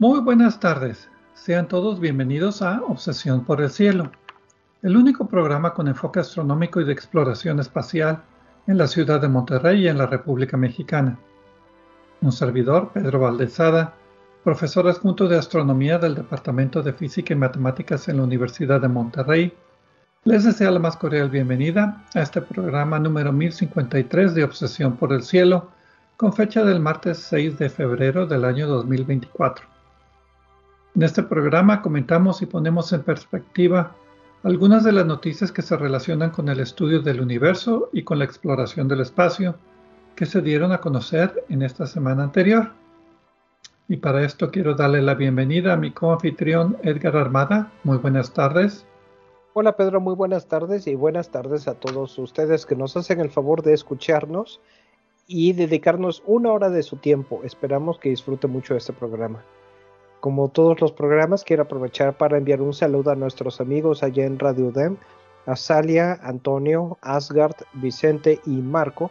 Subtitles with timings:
[0.00, 1.10] Muy buenas tardes.
[1.34, 4.10] Sean todos bienvenidos a Obsesión por el Cielo,
[4.80, 8.22] el único programa con enfoque astronómico y de exploración espacial
[8.66, 11.18] en la ciudad de Monterrey y en la República Mexicana.
[12.22, 13.92] Un servidor, Pedro Valdezada,
[14.42, 19.52] profesor adjunto de astronomía del Departamento de Física y Matemáticas en la Universidad de Monterrey,
[20.24, 25.22] les desea la más cordial bienvenida a este programa número 1053 de Obsesión por el
[25.22, 25.68] Cielo,
[26.16, 29.79] con fecha del martes 6 de febrero del año 2024.
[30.96, 33.94] En este programa comentamos y ponemos en perspectiva
[34.42, 38.24] algunas de las noticias que se relacionan con el estudio del universo y con la
[38.24, 39.54] exploración del espacio
[40.16, 42.72] que se dieron a conocer en esta semana anterior.
[43.88, 47.70] Y para esto quiero darle la bienvenida a mi coanfitrión Edgar Armada.
[47.84, 48.84] Muy buenas tardes.
[49.52, 53.30] Hola Pedro, muy buenas tardes y buenas tardes a todos ustedes que nos hacen el
[53.30, 54.60] favor de escucharnos
[55.28, 57.42] y dedicarnos una hora de su tiempo.
[57.44, 59.44] Esperamos que disfrute mucho este programa.
[60.20, 64.38] Como todos los programas, quiero aprovechar para enviar un saludo a nuestros amigos allá en
[64.38, 64.98] Radio Dem,
[65.46, 69.10] a Salia, Antonio, Asgard, Vicente y Marco.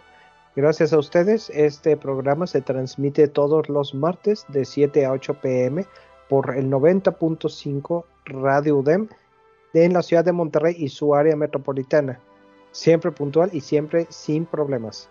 [0.56, 5.86] Gracias a ustedes, este programa se transmite todos los martes de 7 a 8 pm
[6.30, 9.08] por el 90.5 Radio UDEM
[9.74, 12.20] en la ciudad de Monterrey y su área metropolitana.
[12.72, 15.10] Siempre puntual y siempre sin problemas.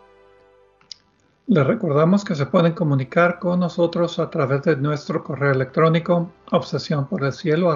[1.51, 7.09] Les recordamos que se pueden comunicar con nosotros a través de nuestro correo electrónico obsesión
[7.09, 7.71] por el cielo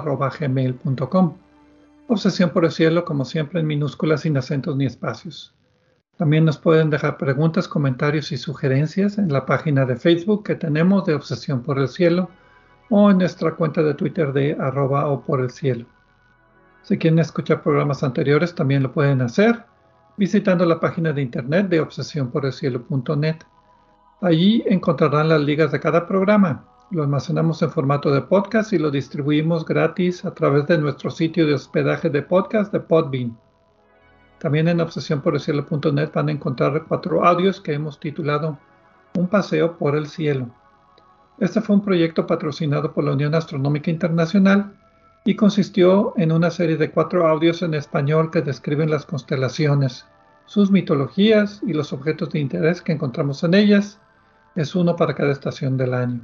[2.07, 5.55] Obsesión por el cielo, como siempre, en minúsculas sin acentos ni espacios.
[6.17, 11.05] También nos pueden dejar preguntas, comentarios y sugerencias en la página de Facebook que tenemos
[11.05, 12.29] de Obsesión por el cielo
[12.91, 15.87] o en nuestra cuenta de Twitter de arroba por el cielo.
[16.83, 19.65] Si quieren escuchar programas anteriores, también lo pueden hacer
[20.17, 23.37] visitando la página de internet de obsesiónporelcielo.net.
[24.23, 26.63] Allí encontrarán las ligas de cada programa.
[26.91, 31.45] Lo almacenamos en formato de podcast y lo distribuimos gratis a través de nuestro sitio
[31.45, 33.37] de hospedaje de podcast de Podbean.
[34.39, 38.57] También en obsesiónporelcielo.net van a encontrar cuatro audios que hemos titulado
[39.15, 40.47] Un paseo por el cielo.
[41.39, 44.73] Este fue un proyecto patrocinado por la Unión Astronómica Internacional
[45.25, 50.05] y consistió en una serie de cuatro audios en español que describen las constelaciones,
[50.45, 53.99] sus mitologías y los objetos de interés que encontramos en ellas,
[54.55, 56.21] es uno para cada estación del año.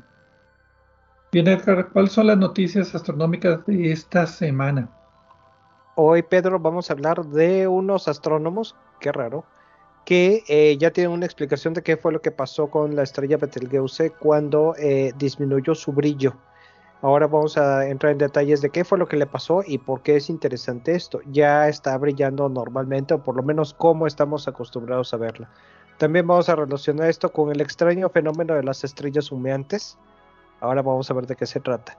[1.31, 4.89] Bien, Edgar, ¿cuáles son las noticias astronómicas de esta semana?
[5.95, 9.45] Hoy, Pedro, vamos a hablar de unos astrónomos, qué raro,
[10.05, 13.37] que eh, ya tienen una explicación de qué fue lo que pasó con la estrella
[13.37, 16.35] Betelgeuse cuando eh, disminuyó su brillo.
[17.01, 20.01] Ahora vamos a entrar en detalles de qué fue lo que le pasó y por
[20.01, 21.21] qué es interesante esto.
[21.31, 25.49] Ya está brillando normalmente, o por lo menos como estamos acostumbrados a verla.
[25.99, 29.97] También vamos a relacionar esto con el extraño fenómeno de las estrellas humeantes.
[30.61, 31.97] Ahora vamos a ver de qué se trata.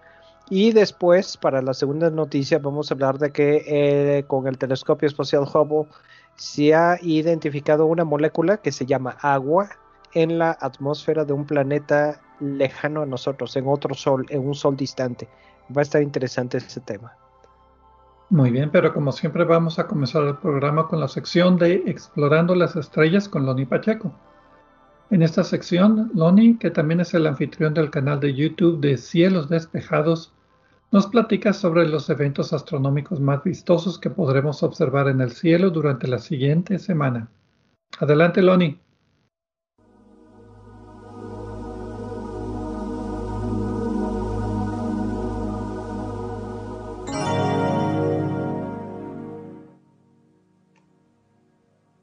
[0.49, 5.07] Y después, para la segunda noticia, vamos a hablar de que eh, con el telescopio
[5.07, 5.87] espacial Hubble
[6.35, 9.69] se ha identificado una molécula que se llama agua
[10.15, 14.79] en la atmósfera de un planeta lejano a nosotros, en otro sol, en un sol
[14.79, 15.29] distante.
[15.77, 17.15] Va a estar interesante ese tema.
[18.31, 22.55] Muy bien, pero como siempre vamos a comenzar el programa con la sección de Explorando
[22.55, 24.15] las Estrellas con Loni Pacheco.
[25.11, 29.49] En esta sección, Loni, que también es el anfitrión del canal de YouTube de Cielos
[29.49, 30.33] Despejados,
[30.93, 36.07] nos platica sobre los eventos astronómicos más vistosos que podremos observar en el cielo durante
[36.07, 37.29] la siguiente semana.
[37.99, 38.79] Adelante, Loni.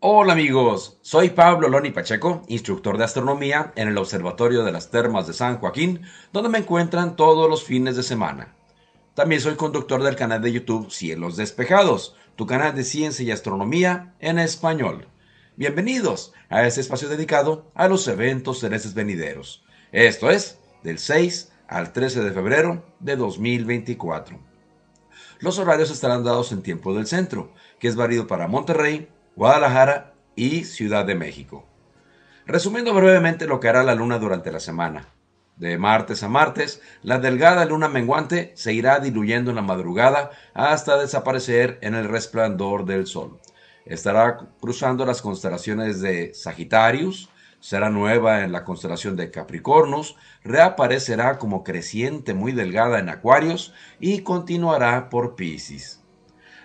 [0.10, 5.28] Hola amigos, soy Pablo Loni Pacheco, instructor de astronomía en el Observatorio de las Termas
[5.28, 8.56] de San Joaquín, donde me encuentran todos los fines de semana.
[9.16, 14.16] También soy conductor del canal de YouTube Cielos Despejados, tu canal de ciencia y astronomía
[14.22, 15.10] en español.
[15.58, 19.66] Bienvenidos a este espacio dedicado a los eventos celestes venideros.
[19.92, 24.40] Esto es del 6 al 13 de febrero de 2024.
[25.40, 30.64] Los horarios estarán dados en tiempo del centro, que es válido para Monterrey, Guadalajara y
[30.64, 31.64] Ciudad de México.
[32.48, 35.10] Resumiendo brevemente lo que hará la luna durante la semana.
[35.58, 40.98] De martes a martes, la delgada luna menguante se irá diluyendo en la madrugada hasta
[40.98, 43.40] desaparecer en el resplandor del sol.
[43.86, 47.30] Estará cruzando las constelaciones de Sagitarius,
[47.60, 54.24] será nueva en la constelación de Capricornus, reaparecerá como creciente muy delgada en Acuarios y
[54.24, 56.02] continuará por Pisces.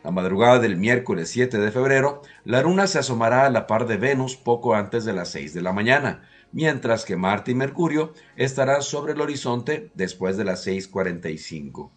[0.05, 3.99] La madrugada del miércoles 7 de febrero, la luna se asomará a la par de
[3.99, 8.83] Venus poco antes de las 6 de la mañana, mientras que Marte y Mercurio estarán
[8.83, 11.91] sobre el horizonte después de las 6.45.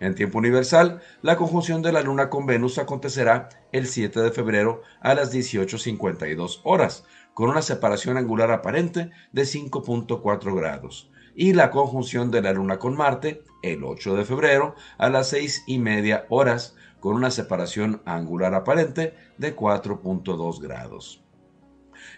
[0.00, 4.82] En tiempo universal, la conjunción de la Luna con Venus acontecerá el 7 de febrero
[5.00, 12.32] a las 18.52 horas, con una separación angular aparente de 5.4 grados, y la conjunción
[12.32, 16.74] de la Luna con Marte el 8 de febrero a las 6 y media horas,
[17.02, 21.20] con una separación angular aparente de 4.2 grados.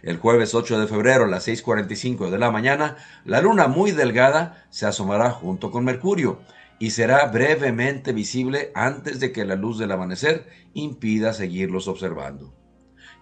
[0.02, 4.66] El jueves 8 de febrero a las 6.45 de la mañana, la luna muy delgada
[4.68, 6.42] se asomará junto con Mercurio
[6.78, 12.52] y será brevemente visible antes de que la luz del amanecer impida seguirlos observando.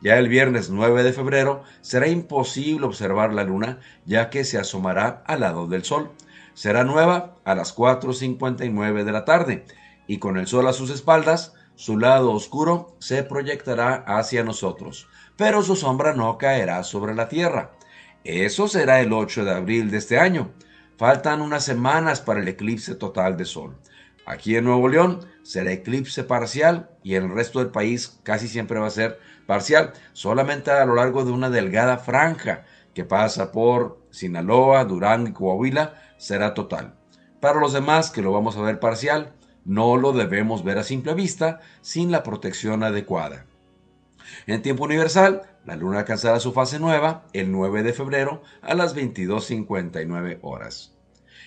[0.02, 5.22] Ya el viernes 9 de febrero será imposible observar la luna ya que se asomará
[5.26, 6.10] al lado del sol.
[6.54, 9.64] Será nueva a las 4.59 de la tarde
[10.12, 15.62] y con el sol a sus espaldas, su lado oscuro se proyectará hacia nosotros, pero
[15.62, 17.70] su sombra no caerá sobre la tierra.
[18.22, 20.50] Eso será el 8 de abril de este año.
[20.98, 23.74] Faltan unas semanas para el eclipse total de sol.
[24.26, 28.78] Aquí en Nuevo León será eclipse parcial y en el resto del país casi siempre
[28.78, 34.02] va a ser parcial, solamente a lo largo de una delgada franja que pasa por
[34.10, 36.96] Sinaloa, Durango y Coahuila será total.
[37.40, 39.32] Para los demás que lo vamos a ver parcial,
[39.64, 43.46] no lo debemos ver a simple vista sin la protección adecuada.
[44.46, 48.96] En tiempo universal, la luna alcanzará su fase nueva el 9 de febrero a las
[48.96, 50.94] 22.59 horas.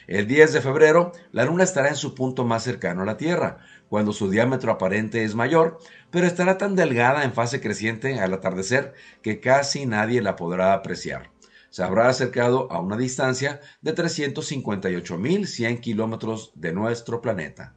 [0.07, 3.57] El 10 de febrero, la luna estará en su punto más cercano a la Tierra,
[3.89, 5.79] cuando su diámetro aparente es mayor,
[6.11, 11.31] pero estará tan delgada en fase creciente al atardecer que casi nadie la podrá apreciar.
[11.69, 17.74] Se habrá acercado a una distancia de 358.100 kilómetros de nuestro planeta.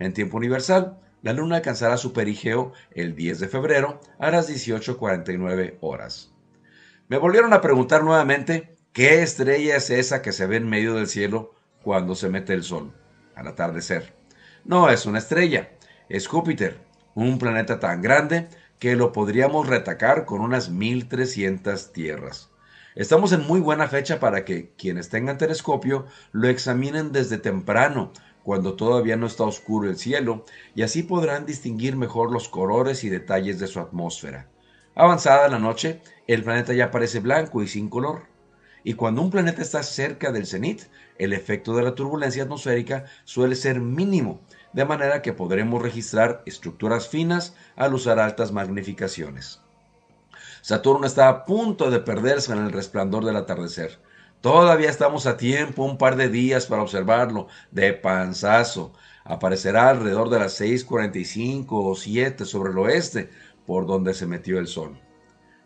[0.00, 5.76] En tiempo universal, la luna alcanzará su perigeo el 10 de febrero a las 18.49
[5.82, 6.32] horas.
[7.08, 11.06] Me volvieron a preguntar nuevamente qué estrella es esa que se ve en medio del
[11.06, 12.94] cielo cuando se mete el sol,
[13.34, 14.14] al atardecer.
[14.64, 15.70] No es una estrella,
[16.08, 16.78] es Júpiter,
[17.14, 18.48] un planeta tan grande
[18.78, 22.50] que lo podríamos retacar con unas 1300 tierras.
[22.94, 28.74] Estamos en muy buena fecha para que quienes tengan telescopio lo examinen desde temprano cuando
[28.74, 30.44] todavía no está oscuro el cielo,
[30.74, 34.48] y así podrán distinguir mejor los colores y detalles de su atmósfera.
[34.94, 38.24] Avanzada la noche, el planeta ya parece blanco y sin color.
[38.82, 40.82] Y cuando un planeta está cerca del cenit,
[41.18, 44.40] el efecto de la turbulencia atmosférica suele ser mínimo,
[44.72, 49.60] de manera que podremos registrar estructuras finas al usar altas magnificaciones.
[50.62, 53.98] Saturno está a punto de perderse en el resplandor del atardecer.
[54.40, 58.94] Todavía estamos a tiempo, un par de días para observarlo de panzazo.
[59.22, 63.28] Aparecerá alrededor de las 6.45 o 7 sobre el oeste,
[63.66, 64.98] por donde se metió el sol.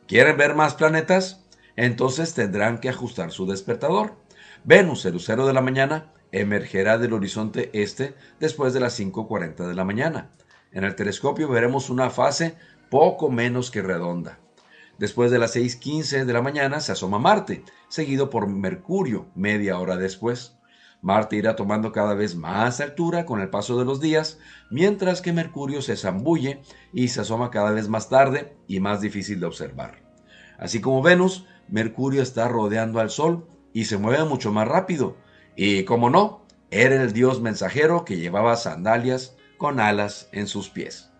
[0.09, 1.45] ¿Quieren ver más planetas?
[1.77, 4.17] Entonces tendrán que ajustar su despertador.
[4.65, 9.75] Venus, el lucero de la mañana, emergerá del horizonte este después de las 5.40 de
[9.75, 10.33] la mañana.
[10.73, 12.57] En el telescopio veremos una fase
[12.91, 14.41] poco menos que redonda.
[14.99, 19.97] Después de las 6.15 de la mañana se asoma Marte, seguido por Mercurio media hora
[19.97, 20.57] después.
[21.03, 24.39] Marte irá tomando cada vez más altura con el paso de los días,
[24.71, 29.41] mientras que Mercurio se zambulle y se asoma cada vez más tarde y más difícil
[29.41, 30.03] de observar.
[30.59, 35.17] Así como Venus, Mercurio está rodeando al Sol y se mueve mucho más rápido.
[35.57, 41.11] Y como no, era el dios mensajero que llevaba sandalias con alas en sus pies.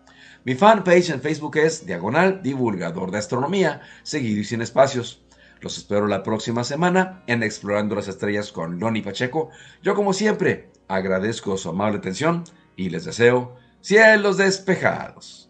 [0.45, 5.25] Mi fanpage en Facebook es Diagonal Divulgador de Astronomía, seguido y sin espacios.
[5.59, 9.49] Los espero la próxima semana en Explorando las Estrellas con Loni Pacheco.
[9.81, 12.43] Yo como siempre agradezco su amable atención
[12.75, 15.44] y les deseo cielos despejados.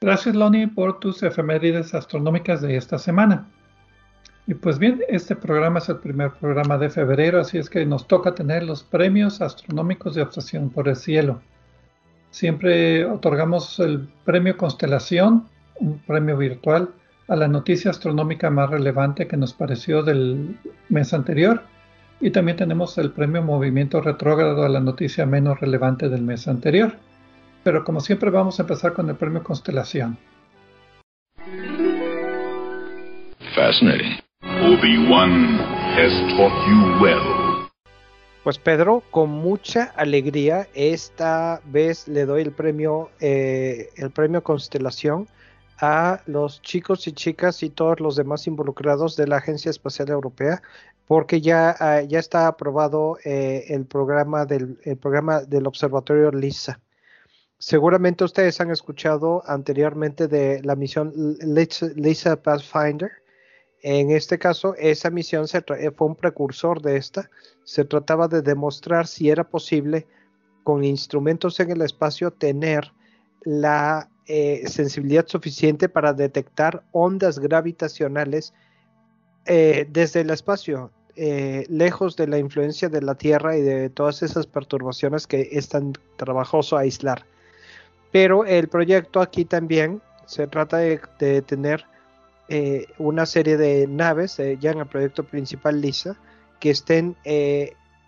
[0.00, 3.48] Gracias, Loni, por tus efemérides astronómicas de esta semana.
[4.46, 8.06] Y pues bien, este programa es el primer programa de febrero, así es que nos
[8.06, 11.42] toca tener los premios astronómicos de obsesión por el cielo.
[12.30, 15.48] Siempre otorgamos el premio Constelación,
[15.80, 16.90] un premio virtual,
[17.26, 20.56] a la noticia astronómica más relevante que nos pareció del
[20.88, 21.64] mes anterior.
[22.20, 26.94] Y también tenemos el premio Movimiento Retrógrado a la noticia menos relevante del mes anterior.
[27.62, 30.18] Pero como siempre vamos a empezar con el premio Constelación.
[33.54, 34.18] Fascinating.
[34.42, 35.58] Obi-Wan
[35.96, 37.68] has taught you well.
[38.44, 45.28] Pues Pedro, con mucha alegría, esta vez le doy el premio, eh, el premio Constelación
[45.80, 50.62] a los chicos y chicas y todos los demás involucrados de la Agencia Espacial Europea
[51.06, 56.80] porque ya, ah, ya está aprobado eh, el, programa del, programa del Observatorio LISA.
[57.58, 63.10] Seguramente ustedes han escuchado anteriormente de la misión LISA Pathfinder.
[63.82, 67.30] En este caso, esa misión se eh, fue un precursor de esta.
[67.64, 70.06] Se trataba de demostrar si era posible,
[70.64, 72.92] con instrumentos en el espacio, tener
[73.42, 78.52] la eh, sensibilidad suficiente para detectar ondas gravitacionales
[79.46, 80.92] desde el espacio.
[81.20, 85.68] Eh, lejos de la influencia de la Tierra y de todas esas perturbaciones que es
[85.68, 87.26] tan trabajoso aislar.
[88.12, 91.84] Pero el proyecto aquí también se trata de, tener
[92.48, 96.16] eh, una serie de naves, eh, ya en el proyecto principal LISA,
[96.60, 97.16] que estén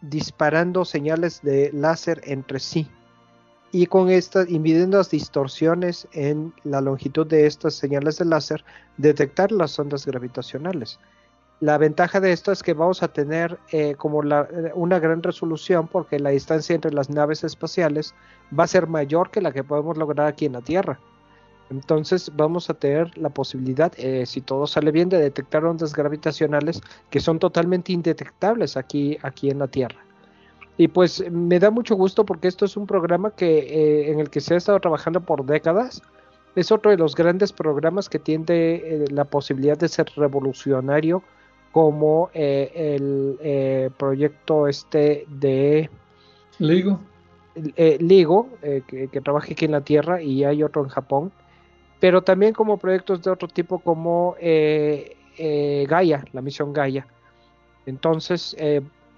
[0.03, 2.91] disparando señales de láser entre sí.
[3.73, 8.65] Y con estas, invidiendo las distorsiones en la longitud de estas señales de láser,
[8.97, 10.99] detectar las ondas gravitacionales.
[11.61, 15.89] La ventaja de esto es que vamos a tener eh, como eh, una gran resolución
[15.89, 18.15] porque la distancia entre las naves espaciales
[18.59, 20.99] va a ser mayor que la que podemos lograr aquí en la Tierra.
[21.69, 26.81] Entonces vamos a tener la posibilidad, eh, si todo sale bien, de detectar ondas gravitacionales
[27.11, 30.03] que son totalmente indetectables aquí, aquí en la Tierra.
[30.79, 34.41] Y pues me da mucho gusto porque esto es un programa que, en el que
[34.41, 36.03] se ha estado trabajando por décadas.
[36.57, 41.23] Es otro de los grandes programas que tiene la posibilidad de ser revolucionario
[41.73, 45.89] como eh, el eh, proyecto este de
[46.59, 47.01] Ligo,
[47.77, 51.33] eh, Ligo que, trabaja aquí en la Tierra y hay otro en Japón,
[52.01, 54.37] pero también como proyectos de otro tipo como
[55.39, 57.07] Gaia, la misión Gaia.
[57.87, 58.57] Entonces,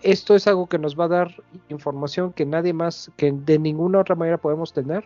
[0.03, 1.35] esto es algo que nos va a dar
[1.69, 5.05] información que nadie más, que de ninguna otra manera podemos tener.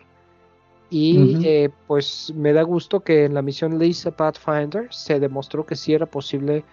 [0.89, 5.93] Y pues me da gusto que en la misión Lisa Pathfinder se demostró que sí
[5.93, 6.63] era posible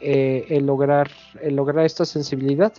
[0.00, 1.10] eh, el, lograr,
[1.40, 2.72] el lograr esta sensibilidad.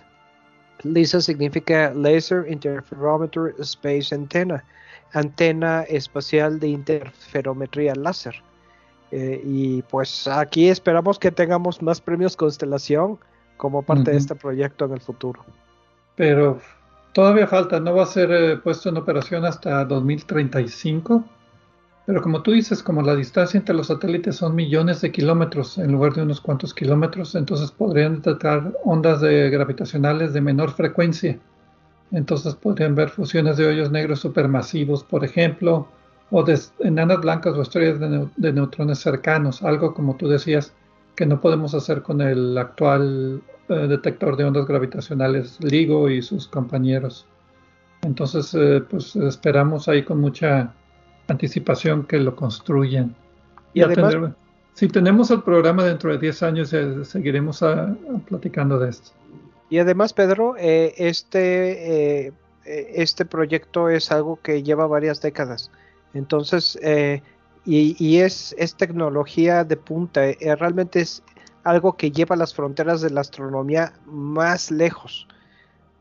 [0.83, 4.63] LISA significa Laser Interferometer Space Antenna,
[5.13, 8.35] antena espacial de interferometría láser.
[9.11, 13.17] Eh, y pues aquí esperamos que tengamos más premios Constelación
[13.55, 15.43] como parte de este proyecto en el futuro.
[16.15, 16.59] Pero
[17.13, 21.23] todavía falta, no va a ser eh, puesto en operación hasta 2035.
[22.07, 25.91] Pero como tú dices, como la distancia entre los satélites son millones de kilómetros en
[25.91, 31.37] lugar de unos cuantos kilómetros, entonces podrían detectar ondas de gravitacionales de menor frecuencia.
[32.13, 35.89] Entonces podrían ver fusiones de hoyos negros supermasivos, por ejemplo,
[36.31, 40.73] o de enanas blancas o estrellas de, neutrones cercanos, algo como tú decías
[41.17, 46.47] que no podemos hacer con el actual eh, detector de ondas gravitacionales LIGO y sus
[46.47, 47.25] compañeros.
[48.03, 50.73] Entonces, eh, pues esperamos ahí con mucha
[51.27, 53.15] anticipación que lo construyen.
[53.73, 54.15] Y además,
[54.73, 57.95] si tenemos el programa dentro de 10 años, eh, seguiremos ah,
[58.27, 59.11] platicando de esto.
[59.69, 65.71] Y además, Pedro, eh, este, eh, este proyecto es algo que lleva varias décadas.
[66.13, 66.79] Entonces,
[67.65, 70.21] y, y, es, es tecnología de punta.
[70.57, 71.21] realmente es
[71.63, 75.27] algo que lleva las fronteras de la astronomía más lejos.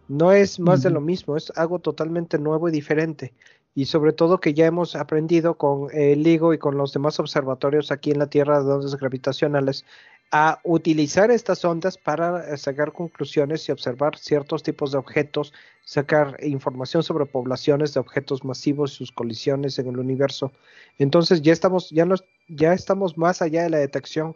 [0.08, 3.32] No es más de lo mismo, es algo totalmente nuevo y diferente
[3.76, 7.92] y sobre todo que ya hemos aprendido con el LIGO y con los demás observatorios
[7.92, 9.84] aquí en la Tierra de ondas gravitacionales
[10.32, 15.52] a utilizar estas ondas para eh, sacar conclusiones y observar ciertos tipos de objetos,
[15.84, 20.52] sacar información sobre poblaciones de objetos masivos y sus colisiones en el universo.
[20.98, 24.34] Entonces ya estamos, ya nos, ya estamos más allá de la detección,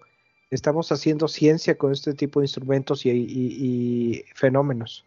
[0.51, 5.07] estamos haciendo ciencia con este tipo de instrumentos y fenómenos.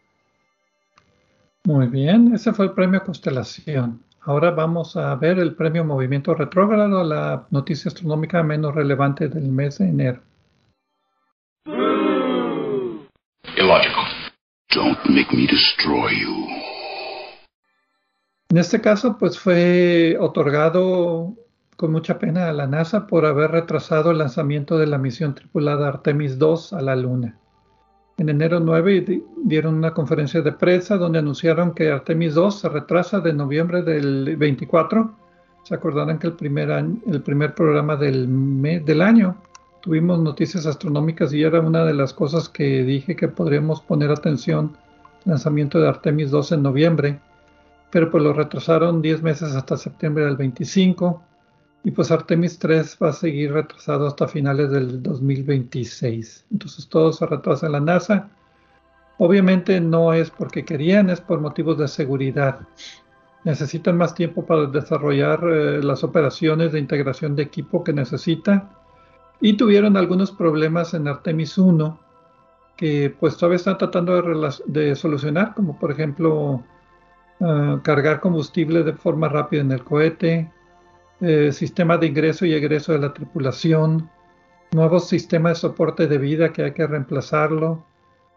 [1.66, 4.02] Muy bien, ese fue el premio Constelación.
[4.26, 9.80] Ahora vamos a ver el premio Movimiento Retrógrado, la noticia astronómica menos relevante del mes
[9.80, 10.22] de enero.
[18.50, 21.34] En este caso, pues fue otorgado
[21.76, 25.90] con mucha pena a la NASA por haber retrasado el lanzamiento de la misión tripulada
[25.90, 27.40] Artemis 2 a la Luna.
[28.18, 33.20] En enero 9 dieron una conferencia de prensa donde anunciaron que Artemis 2 se retrasa
[33.20, 35.12] de noviembre del 24.
[35.64, 39.36] Se acordarán que el primer, el primer programa del, mes, del año
[39.82, 44.78] tuvimos noticias astronómicas y era una de las cosas que dije que podríamos poner atención,
[45.26, 47.20] lanzamiento de Artemis 2 en noviembre,
[47.92, 51.22] pero pues lo retrasaron 10 meses hasta septiembre del 25
[51.84, 56.46] y pues Artemis 3 va a seguir retrasado hasta finales del 2026.
[56.52, 58.30] Entonces todo se retrasa en la NASA.
[59.18, 62.62] Obviamente no es porque querían, es por motivos de seguridad.
[63.44, 68.70] Necesitan más tiempo para desarrollar eh, las operaciones de integración de equipo que necesita
[69.42, 72.00] y tuvieron algunos problemas en Artemis 1
[72.78, 74.22] que pues todavía están tratando
[74.66, 76.64] de, solucionar, como por ejemplo
[77.42, 80.50] ah, cargar combustible de forma rápida en el cohete,
[81.26, 84.10] eh, sistema de ingreso y egreso de la tripulación,
[84.74, 87.86] nuevo sistema de soporte de vida que hay que reemplazarlo,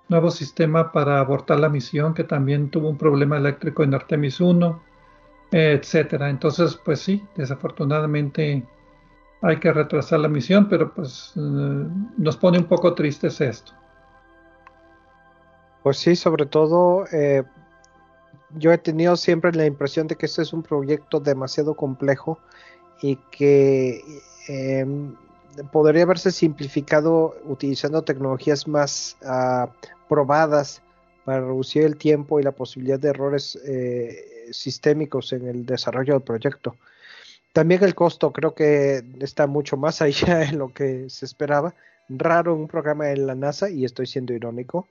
[0.09, 4.81] nuevo sistema para abortar la misión que también tuvo un problema eléctrico en Artemis 1,
[5.51, 6.31] etcétera.
[6.31, 8.65] Entonces, pues sí, desafortunadamente
[9.43, 11.89] hay que retrasar la misión, pero pues eh,
[12.19, 13.73] nos pone un poco tristes esto.
[15.83, 17.43] Pues sí, sobre todo eh,
[18.55, 22.39] yo he tenido siempre la impresión de que este es un proyecto demasiado complejo
[23.03, 24.03] y que
[24.49, 25.15] em,
[25.73, 29.69] podría haberse simplificado utilizando tecnologías más ah,
[30.09, 30.83] probadas
[31.25, 36.23] para reducir el tiempo y la posibilidad de errores eh, sistémicos en el desarrollo del
[36.23, 36.77] proyecto.
[37.53, 41.75] También el costo creo que está mucho más allá de lo que se esperaba.
[42.09, 44.87] Raro un programa de la NASA, y estoy siendo irónico.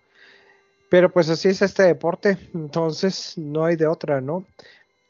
[0.90, 4.46] Pero pues así es este deporte, entonces no hay de otra, ¿no?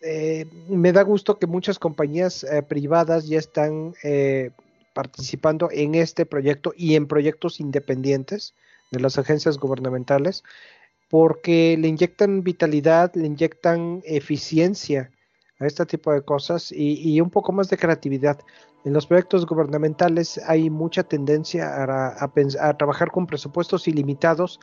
[0.08, 4.52] Eh, me da gusto que muchas compañías eh, privadas ya están eh,
[4.94, 8.54] participando en este proyecto y en proyectos independientes
[8.92, 10.44] de las agencias gubernamentales,
[11.10, 15.10] porque le inyectan vitalidad, le inyectan eficiencia
[15.60, 18.40] a este tipo de cosas y, un poco más de creatividad.
[18.84, 24.60] En los proyectos gubernamentales hay mucha tendencia a, trabajar con presupuestos ilimitados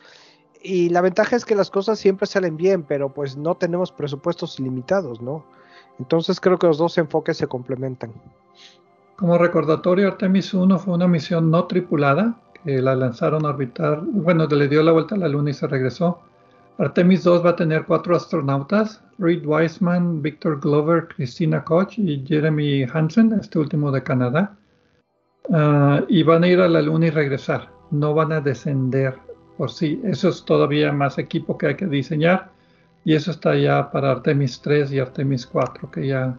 [0.63, 4.59] y la ventaja es que las cosas siempre salen bien, pero pues no tenemos presupuestos
[4.59, 5.45] ilimitados, ¿no?
[5.99, 8.11] Entonces creo que los dos enfoques se complementan.
[9.17, 14.47] Como recordatorio, Artemis 1 fue una misión no tripulada que la lanzaron a orbitar, bueno,
[14.47, 16.19] le dio la vuelta a la Luna y se regresó.
[16.79, 22.85] Artemis 2 va a tener cuatro astronautas, Reed Wiseman, Victor Glover, Christina Koch y Jeremy
[22.91, 24.55] Hansen, este último de Canadá.
[25.51, 29.19] Ah, y van a ir a la Luna y regresar, no van a descender
[29.57, 30.01] por sí.
[30.03, 32.51] Eso es todavía más equipo que hay que diseñar
[33.05, 36.37] y eso está ya para Artemis 3 y Artemis 4, que ya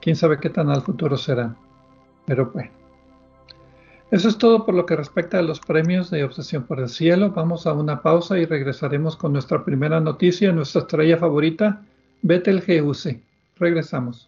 [0.00, 1.56] quién sabe qué tan al futuro serán.
[2.26, 2.70] Pero bueno.
[4.10, 7.30] Eso es todo por lo que respecta a los premios de Obsesión por el Cielo.
[7.32, 11.82] Vamos a una pausa y regresaremos con nuestra primera noticia, nuestra estrella favorita,
[12.22, 13.20] Betelgeuse.
[13.56, 14.27] Regresamos.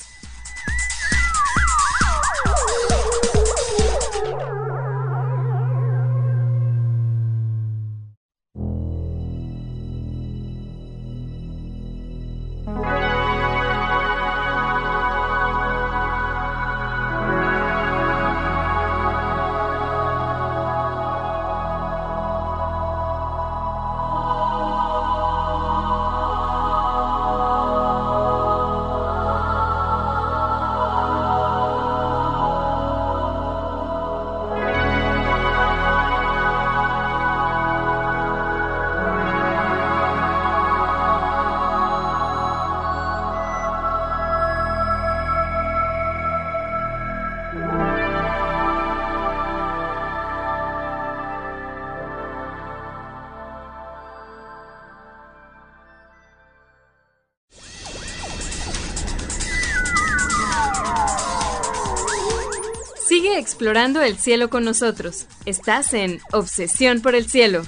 [63.61, 65.27] Explorando el cielo con nosotros.
[65.45, 67.61] Estás en Obsesión por el Cielo.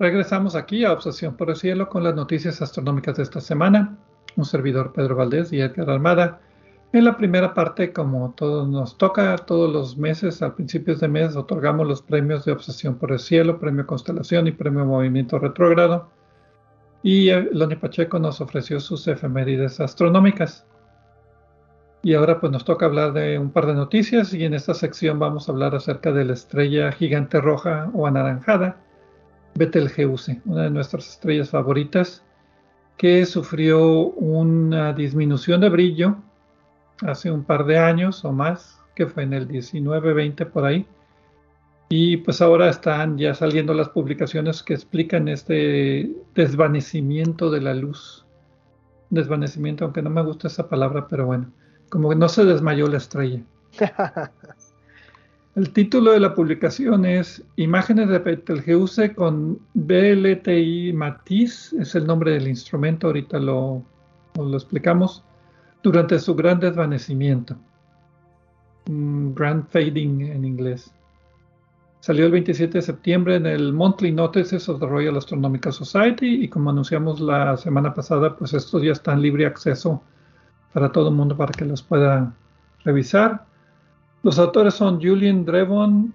[0.00, 4.01] Regresamos aquí a Obsesión por el Cielo con las noticias astronómicas de esta semana
[4.42, 6.40] un servidor Pedro Valdés y Edgar Armada.
[6.92, 11.36] En la primera parte, como todos nos toca, todos los meses, a principios de mes,
[11.36, 16.10] otorgamos los premios de Obsesión por el Cielo, Premio Constelación y Premio Movimiento Retrógrado.
[17.04, 20.66] Y Loni Pacheco nos ofreció sus efemérides astronómicas.
[22.02, 25.20] Y ahora pues nos toca hablar de un par de noticias y en esta sección
[25.20, 28.76] vamos a hablar acerca de la estrella gigante roja o anaranjada,
[29.54, 32.24] Betelgeuse, una de nuestras estrellas favoritas,
[32.96, 36.16] que sufrió una disminución de brillo
[37.00, 40.86] hace un par de años o más, que fue en el 19-20 por ahí.
[41.88, 48.24] Y pues ahora están ya saliendo las publicaciones que explican este desvanecimiento de la luz.
[49.10, 51.52] Desvanecimiento, aunque no me gusta esa palabra, pero bueno,
[51.90, 53.42] como que no se desmayó la estrella.
[55.54, 62.32] El título de la publicación es Imágenes de Betelgeuse con BLTI Matiz, es el nombre
[62.32, 63.82] del instrumento, ahorita lo,
[64.34, 65.22] lo explicamos
[65.82, 67.54] durante su gran desvanecimiento.
[68.86, 70.90] Grand Fading en inglés.
[72.00, 76.48] Salió el 27 de septiembre en el Monthly Notices of the Royal Astronomical Society y
[76.48, 80.02] como anunciamos la semana pasada, pues estos ya están libre acceso
[80.72, 82.32] para todo el mundo para que los pueda
[82.84, 83.51] revisar.
[84.22, 86.12] Los autores son Julian Drevon,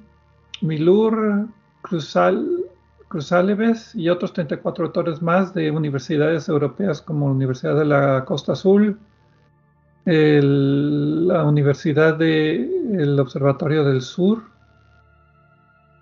[0.62, 1.48] Milur,
[1.82, 2.66] Cruzal,
[3.08, 8.54] Cruzaleves y otros 34 autores más de universidades europeas como la Universidad de la Costa
[8.54, 9.00] Azul,
[10.06, 14.44] la Universidad del Observatorio del Sur,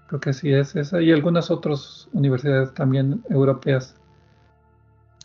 [0.07, 3.95] creo que sí es esa, y algunas otras universidades también europeas.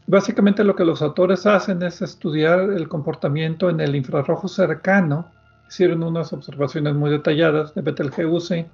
[0.06, 5.30] Básicamente lo que los autores hacen es estudiar el comportamiento en el infrarrojo cercano.
[5.70, 8.68] Hicieron unas observaciones muy detalladas de Betelgeuse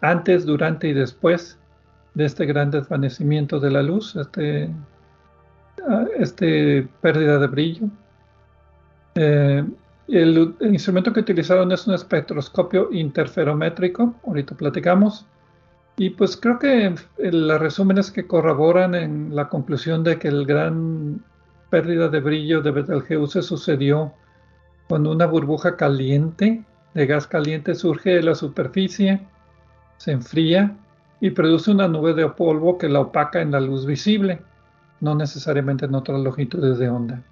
[0.00, 1.56] antes, durante y después
[2.14, 4.68] de este gran desvanecimiento de la luz, este,
[5.88, 7.86] ah, este pérdida de brillo.
[9.14, 9.64] Eh,
[10.08, 15.24] el, instrumento que utilizaron es un espectroscopio interferométrico, ahorita platicamos,
[15.96, 20.44] y pues creo que el resumen es que corroboran en la conclusión de que el
[20.44, 21.22] gran
[21.70, 24.12] pérdida de brillo de Betelgeuse sucedió
[24.92, 29.22] cuando una burbuja caliente, de gas caliente, surge de la superficie,
[29.96, 30.76] se enfría
[31.18, 34.42] y produce una nube de polvo que la opaca en la luz visible,
[35.00, 37.22] no necesariamente en otras longitudes de onda.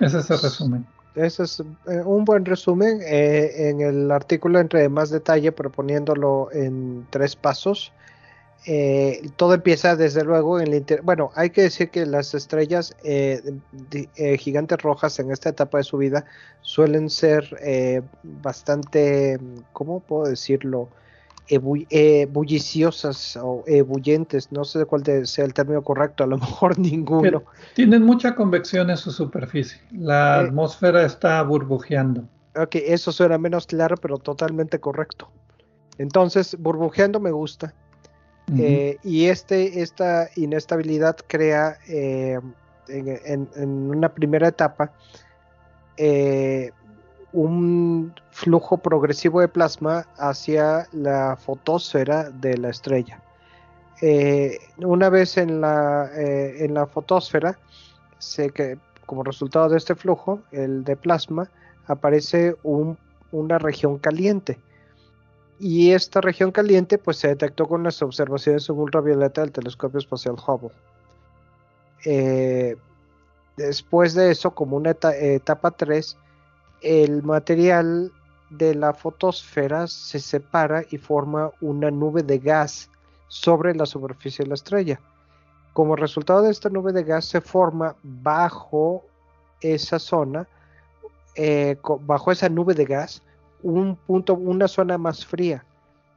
[0.00, 0.84] Ese es el resumen.
[1.14, 2.98] Ese es eh, un buen resumen.
[3.00, 7.92] Eh, en el artículo entre más detalle, proponiéndolo en tres pasos.
[8.66, 12.94] Eh, todo empieza desde luego en el inter bueno hay que decir que las estrellas
[14.38, 16.24] gigantes rojas en esta etapa de su vida
[16.60, 17.48] suelen ser
[18.24, 19.38] bastante
[19.72, 20.88] cómo puedo decirlo
[22.30, 27.44] bulliciosas o ebullentes, no sé cuál sea el término correcto, a lo mejor ninguno.
[27.74, 32.28] tienen mucha convección en su superficie, la eh, atmósfera está burbujeando.
[32.56, 35.30] Ok, eso suena menos claro, pero totalmente correcto.
[35.98, 37.74] Entonces, burbujeando me gusta.
[38.56, 42.38] Eh, y este, esta inestabilidad crea eh,
[42.88, 44.90] en, en, una primera etapa
[47.32, 53.20] un flujo progresivo de plasma hacia la fotosfera de la estrella.
[54.00, 57.58] Eh, una vez en la, eh, en la fotosfera,
[58.18, 61.50] sé que como resultado de este flujo, el de plasma,
[61.86, 62.56] aparece
[63.32, 64.58] una región caliente.
[65.58, 70.70] Y esta región caliente pues, se detectó con las observaciones ultravioleta del telescopio espacial Hubble.
[72.04, 72.76] Eh,
[73.56, 76.16] después de eso, como una etapa 3,
[76.82, 78.12] el material
[78.50, 82.88] de la fotosfera se separa y forma una nube de gas
[83.26, 85.00] sobre la superficie de la estrella.
[85.72, 89.04] Como resultado de esta nube de gas se forma bajo
[89.60, 90.46] esa zona,
[91.34, 93.22] eh, bajo esa nube de gas,
[93.62, 95.64] un punto, una zona más fría.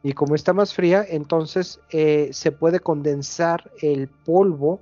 [0.04, 4.80] Y como está más fría, entonces eh, se puede condensar el polvo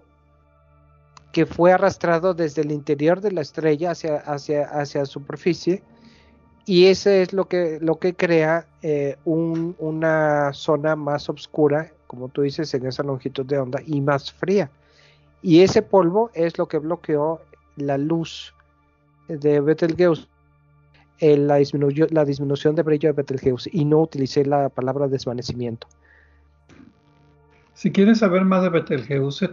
[1.32, 5.84] que fue arrastrado desde el interior de la estrella hacia, hacia, hacia la superficie
[6.70, 12.44] y ese es lo que, lo que crea eh, una zona más oscura, como tú
[12.44, 14.70] dices, en esa longitud de onda y más fría.
[15.42, 17.42] Y ese polvo es lo que bloqueó
[17.76, 18.54] la luz
[19.28, 20.28] de Betelgeuse,
[21.22, 21.60] la,
[22.12, 25.88] la disminución de brillo de Betelgeuse, y no utilicé la palabra desvanecimiento.
[27.80, 29.48] Si quieres saber más de Betelgeuse,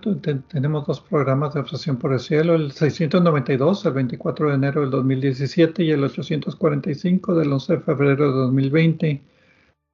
[0.49, 4.91] tenemos dos programas de obsesión por el cielo, el 692, el 24 de enero del
[4.91, 9.23] 2017, y el 845 del 11 de febrero de 2020,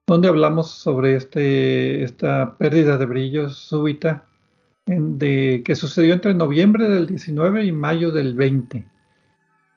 [0.07, 4.25] donde hablamos sobre este, esta pérdida de brillo súbita
[4.87, 8.83] de, que sucedió entre noviembre del 19 y mayo del 20.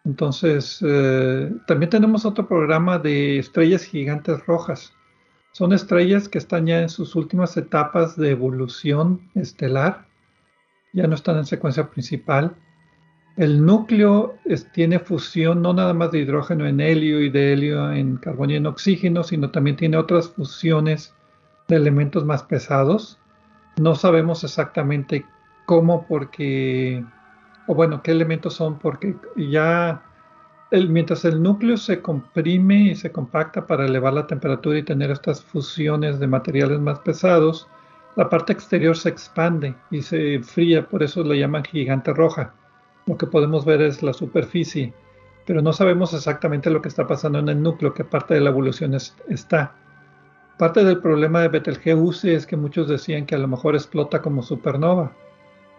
[0.06, 4.94] Entonces, eh, también tenemos otro programa de estrellas gigantes rojas.
[5.50, 10.06] Son estrellas que están ya en sus últimas etapas de evolución estelar.
[10.92, 12.54] Ya no están en secuencia principal.
[13.36, 14.36] El núcleo
[14.72, 18.56] tiene fusión no nada más de hidrógeno en helio y de helio en carbono y
[18.56, 21.14] en oxígeno, sino también tiene otras fusiones
[21.66, 23.18] de elementos más pesados.
[23.76, 25.26] No sabemos exactamente
[25.66, 27.04] cómo, porque,
[27.66, 30.02] o bueno, qué elementos son, porque ya
[30.72, 35.42] mientras el núcleo se comprime y se compacta para elevar la temperatura y tener estas
[35.42, 37.68] fusiones de materiales más pesados,
[38.16, 42.54] la parte exterior se expande y se enfría, por eso le llaman gigante roja.
[43.06, 44.92] Lo que podemos ver es la superficie,
[45.46, 48.50] pero no sabemos exactamente lo que está pasando en el núcleo, qué parte de la
[48.50, 49.74] evolución está.
[50.58, 54.42] Parte del problema de Betelgeuse es que muchos decían que a lo mejor explota como
[54.42, 55.12] supernova,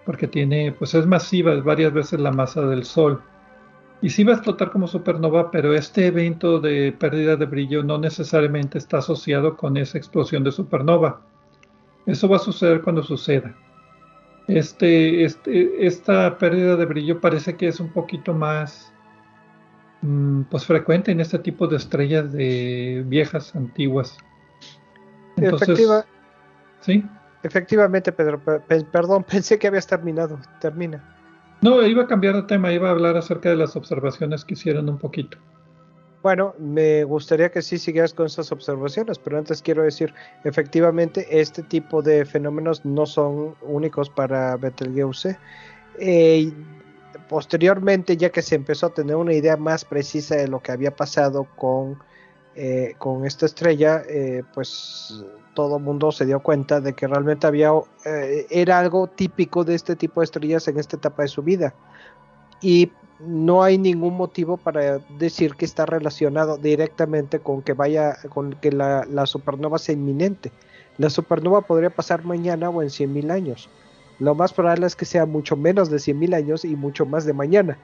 [0.08, 3.22] porque tiene, pues es masiva, es varias veces la masa del Sol.
[4.02, 7.98] Y sí va a explotar como supernova, pero este evento de pérdida de brillo no
[7.98, 11.20] necesariamente está asociado con esa explosión de supernova.
[12.06, 13.54] Eso va a suceder cuando suceda.
[14.48, 18.94] Este, este, esta pérdida de brillo parece que es un poquito más
[20.04, 24.18] mm, pues frecuente en este tipo de estrellas de viejas, antiguas.
[25.36, 26.06] Efectiva,
[26.80, 27.04] ¿sí?
[27.48, 28.42] Efectivamente, Pedro.
[28.92, 30.38] perdón, pensé que habías terminado.
[30.60, 31.02] Termina.
[31.62, 34.90] No, iba a cambiar de tema, iba a hablar acerca de las observaciones que hicieron
[34.90, 35.38] un poquito.
[36.22, 41.64] Bueno, me gustaría que sí siguieras con esas observaciones, pero antes quiero decir, efectivamente, este
[41.64, 45.40] tipo de fenómenos no son únicos para Betelgeuse.
[46.00, 46.52] Eh,
[47.30, 50.96] posteriormente, ya que se empezó a tener una idea más precisa de lo que había
[50.96, 51.98] pasado con
[52.60, 57.70] eh, con esta estrella, eh, pues todo mundo se dio cuenta de que realmente había,
[58.04, 61.76] eh, era algo típico de este tipo de estrellas en esta etapa de su vida.
[62.60, 68.54] Y no hay ningún motivo para decir que está relacionado directamente con que vaya, con
[68.54, 70.52] que la, supernova sea inminente.
[70.98, 73.70] La supernova podría pasar mañana o en 100.000 años.
[74.18, 77.34] Lo más probable es que sea mucho menos de 100.000 años y mucho más de
[77.34, 77.78] mañana.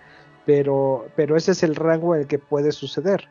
[0.47, 3.29] Pero, pero ese es el rango en el que puede suceder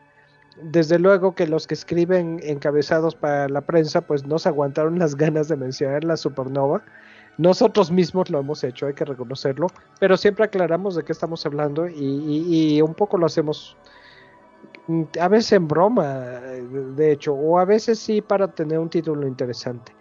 [0.61, 5.15] desde luego que los que escriben encabezados para la prensa pues no se aguantaron las
[5.15, 6.83] ganas de mencionar la supernova.
[7.37, 9.67] Nosotros mismos lo hemos hecho, hay que reconocerlo,
[9.99, 13.75] pero siempre aclaramos de qué estamos hablando y, un poco lo hacemos
[14.87, 19.27] mm, a veces en broma, de hecho, o a veces sí para tener un título
[19.27, 19.93] interesante.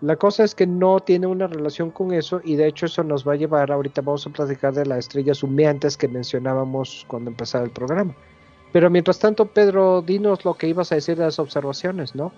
[0.00, 3.26] La cosa es que no tiene una relación con eso y de hecho eso nos
[3.26, 7.64] va a llevar, ahorita vamos a platicar de las estrellas humeantes que mencionábamos cuando empezaba
[7.64, 8.14] el programa.
[8.72, 12.32] Pero mientras tanto, Pedro, dinos lo que ibas a decir de las observaciones, ¿no?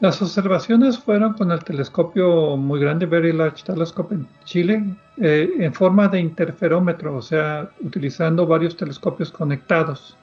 [0.00, 4.84] Las observaciones fueron con el telescopio muy grande, Very Large Telescope en Chile,
[5.16, 10.16] eh, en forma de interferómetro, o sea, utilizando varios telescopios conectados.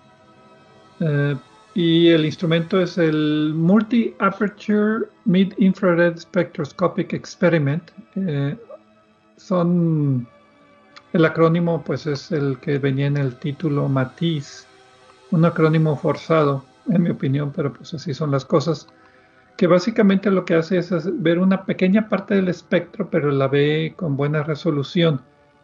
[1.00, 1.36] Eh,
[1.74, 7.84] y el instrumento es el Multi Aperture Mid Infrared Spectroscopic Experiment.
[9.38, 10.28] Son
[11.14, 14.68] el acrónimo, pues es el que venía en el título MATIS
[15.34, 18.88] un acrónimo forzado, en mi opinión, pero pues así son las cosas,
[19.58, 20.92] que básicamente lo que hace es
[21.24, 25.22] ver una pequeña parte del espectro, pero la ve con buena resolución.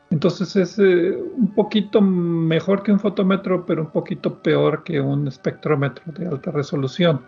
[0.09, 5.27] Entonces es eh, un poquito mejor que un fotómetro, pero un poquito peor que un
[5.27, 7.21] espectrómetro de alta resolución.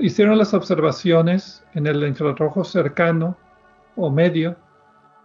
[0.00, 3.36] hicieron las observaciones en el infrarrojo cercano
[3.96, 4.54] o medio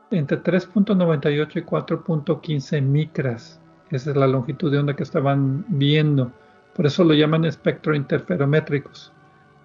[0.10, 3.61] entre 3.98 y 4.15 micras.
[3.92, 6.32] Esa es la longitud de onda que estaban viendo.
[6.76, 9.12] Por eso lo llaman espectro interferométricos.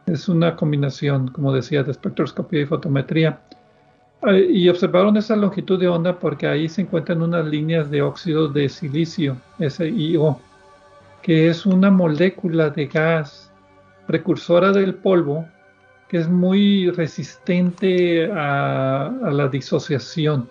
[0.07, 3.41] Es una combinación, como decía, de espectroscopía y fotometría.
[4.51, 8.69] Y observaron esa longitud de onda porque ahí se encuentran unas líneas de óxido de
[8.69, 10.41] silicio, SiO,
[11.23, 13.53] que es una molécula de gas
[14.07, 15.47] precursora del polvo
[16.09, 20.49] que es muy resistente a, a la disociación.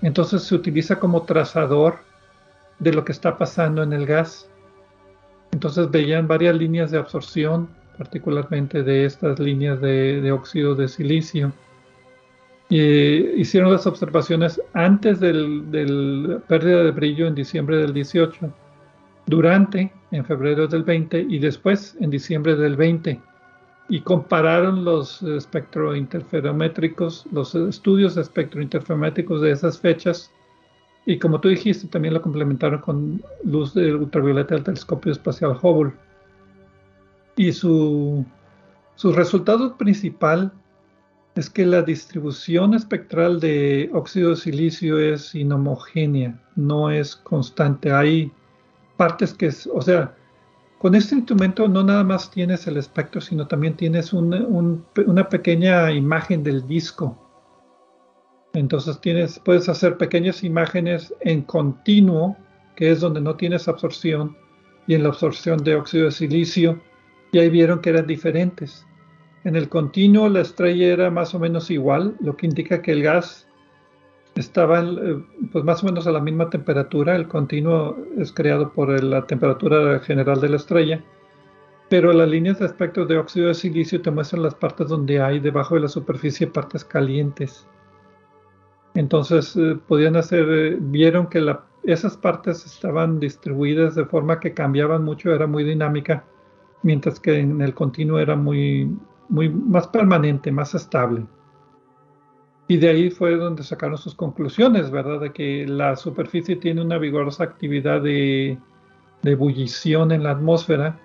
[0.00, 2.07] Entonces se utiliza como trazador
[2.78, 4.48] de lo que está pasando en el gas.
[5.52, 11.52] Entonces veían varias líneas de absorción, particularmente de estas líneas de, óxido de silicio.
[12.68, 18.52] Y hicieron las observaciones antes del, del, pérdida de brillo en diciembre del 18,
[19.26, 23.20] durante en febrero del 20 y después en diciembre del 20.
[23.90, 30.30] Y compararon los espectrointerferométricos, los estudios espectrointerferométricos de esas fechas
[31.08, 35.94] y como tú dijiste, también lo complementaron con luz de ultravioleta del telescopio espacial Hubble.
[37.34, 38.26] Y su,
[38.94, 40.52] su resultado principal
[41.34, 47.90] es que la distribución espectral de óxido de silicio es inhomogénea, no es constante.
[47.90, 48.30] Hay
[48.98, 50.14] partes que, es, o sea,
[50.76, 56.42] con este instrumento no nada más tienes el espectro, sino también tienes una pequeña imagen
[56.42, 57.16] del disco.
[58.54, 62.36] Entonces tienes, puedes hacer pequeñas imágenes en continuo,
[62.76, 64.36] que es donde no tienes absorción,
[64.86, 66.80] y en la absorción de óxido de silicio,
[67.32, 68.86] y ahí vieron que eran diferentes.
[69.44, 73.02] En el continuo la estrella era más o menos igual, lo que indica que el
[73.02, 73.48] gas
[74.34, 77.16] estaba eh, pues más o menos a la misma temperatura.
[77.16, 81.02] El continuo es creado por la temperatura general de la estrella.
[81.88, 85.40] Pero las líneas de espectro de óxido de silicio te muestran las partes donde hay
[85.40, 87.66] debajo de la superficie partes calientes.
[88.94, 91.44] Entonces eh, podían hacer, eh, vieron que
[91.84, 96.24] esas partes estaban distribuidas de forma que cambiaban mucho, era muy dinámica,
[96.82, 98.90] mientras que en el continuo era muy,
[99.28, 101.26] muy más permanente, más estable.
[102.66, 105.20] Y de ahí fue donde sacaron sus conclusiones, ¿verdad?
[105.20, 108.58] De que la superficie tiene una vigorosa actividad de,
[109.22, 111.00] de ebullición en la atmósfera.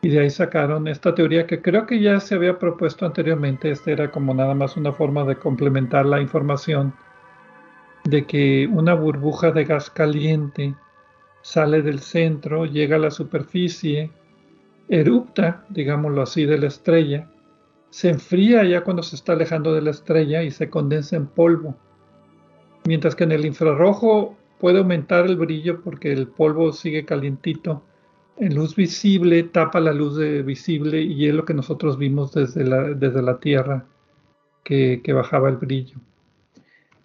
[0.00, 3.70] Y de ahí sacaron esta teoría que creo que ya se había propuesto anteriormente.
[3.70, 6.94] Esta era como nada más una forma de complementar la información
[8.08, 10.74] de que una burbuja de gas caliente
[11.42, 14.10] sale del centro, llega a la superficie,
[14.88, 17.28] erupta, digámoslo así, de la estrella
[17.96, 21.74] se enfría ya cuando se está alejando de la estrella y se condensa en polvo.
[22.86, 27.82] Mientras que en el infrarrojo puede aumentar el brillo porque el polvo sigue calientito.
[28.36, 32.82] En luz visible tapa la luz visible y es lo que nosotros vimos desde la,
[32.82, 33.86] desde la Tierra,
[34.62, 35.96] que, bajaba el brillo.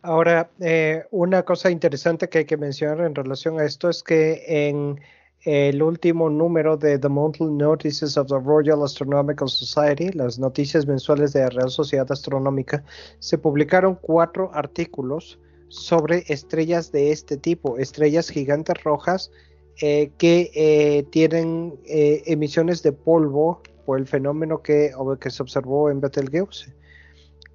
[0.03, 4.43] Ahora, eh, una cosa interesante que hay que mencionar en relación a esto es que
[4.47, 4.99] en
[5.43, 11.33] el último número de The Monthly Notices of the Royal Astronomical Society, las noticias mensuales
[11.33, 12.83] de la Real Sociedad Astronómica,
[13.19, 19.31] se publicaron cuatro artículos sobre estrellas de este tipo, estrellas gigantes rojas
[19.81, 25.89] eh, que eh, tienen eh, emisiones de polvo por el fenómeno que, que se observó
[25.89, 26.71] en Betelgeuse.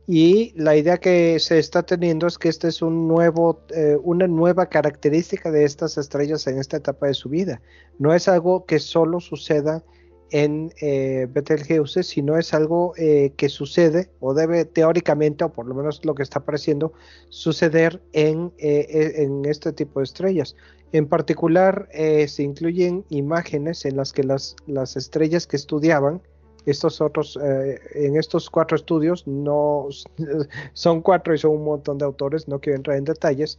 [0.07, 4.29] Y la idea que se está teniendo es que esta es un nuevo, eh, una
[4.29, 7.61] nueva característica de estas estrellas en esta etapa de su vida.
[7.99, 9.83] No es algo que solo suceda
[10.31, 15.75] en eh, Betelgeuse, sino es algo eh, que sucede o debe teóricamente, o por lo
[15.75, 16.92] menos lo que está pareciendo,
[17.29, 20.55] suceder en, e, en este tipo de estrellas.
[20.92, 26.23] En particular, se incluyen imágenes en las que las, las estrellas que estudiaban,
[26.66, 29.87] estos otros, eh, en estos cuatro estudios, no
[30.72, 33.59] son cuatro y son un montón de autores, no quiero entrar en detalles,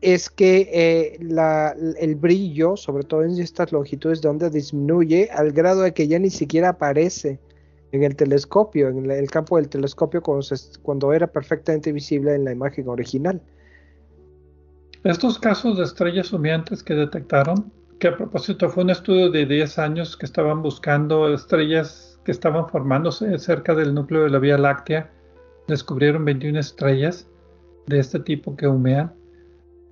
[0.00, 1.18] es que eh,
[2.00, 6.18] el brillo, sobre todo en estas longitudes de onda, disminuye al grado de que ya
[6.18, 7.38] ni siquiera aparece
[7.92, 10.46] en el telescopio, en el campo del telescopio cuando,
[10.82, 13.40] cuando era perfectamente visible en la imagen original.
[15.04, 19.78] Estos casos de estrellas humeantes que detectaron que a propósito fue un estudio de 10
[19.78, 25.10] años que estaban buscando estrellas que estaban formándose cerca del núcleo de la Vía Láctea.
[25.66, 27.26] Descubrieron 21 estrellas
[27.86, 29.14] de este tipo que humean.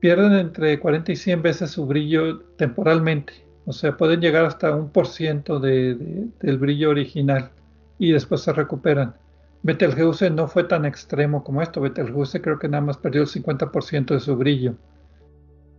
[0.01, 3.33] Pierden entre 40 y 100 veces su brillo temporalmente.
[3.65, 7.51] O sea, pueden llegar hasta un por ciento de, del brillo original
[7.99, 9.17] y después se recuperan.
[9.63, 11.81] Betelgeuse no fue tan extremo como esto.
[11.81, 14.75] Betelgeuse creo que nada más perdió el 50% de su brillo.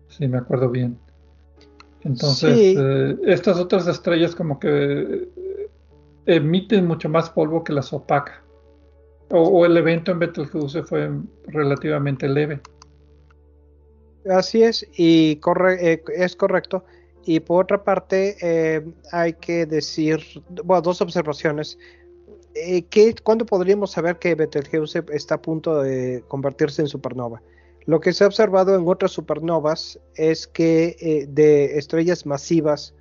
[0.07, 0.97] Si me acuerdo bien.
[2.03, 5.69] Entonces, eh, estas otras estrellas como que eh,
[6.25, 8.43] emiten mucho más polvo que las opaca.
[9.29, 11.11] O, el evento en Betelgeuse fue
[11.47, 12.61] relativamente leve.
[14.29, 16.85] Así es, y corre, eh, es correcto.
[17.25, 20.21] Y por otra parte, hay que decir,
[20.63, 21.77] bueno, dos observaciones.
[22.89, 27.41] ¿qué, ¿Cuándo podríamos saber que Betelgeuse está a punto de convertirse en supernova?
[27.87, 32.93] Lo que se ha observado en otras supernovas es que eh, de estrellas masivas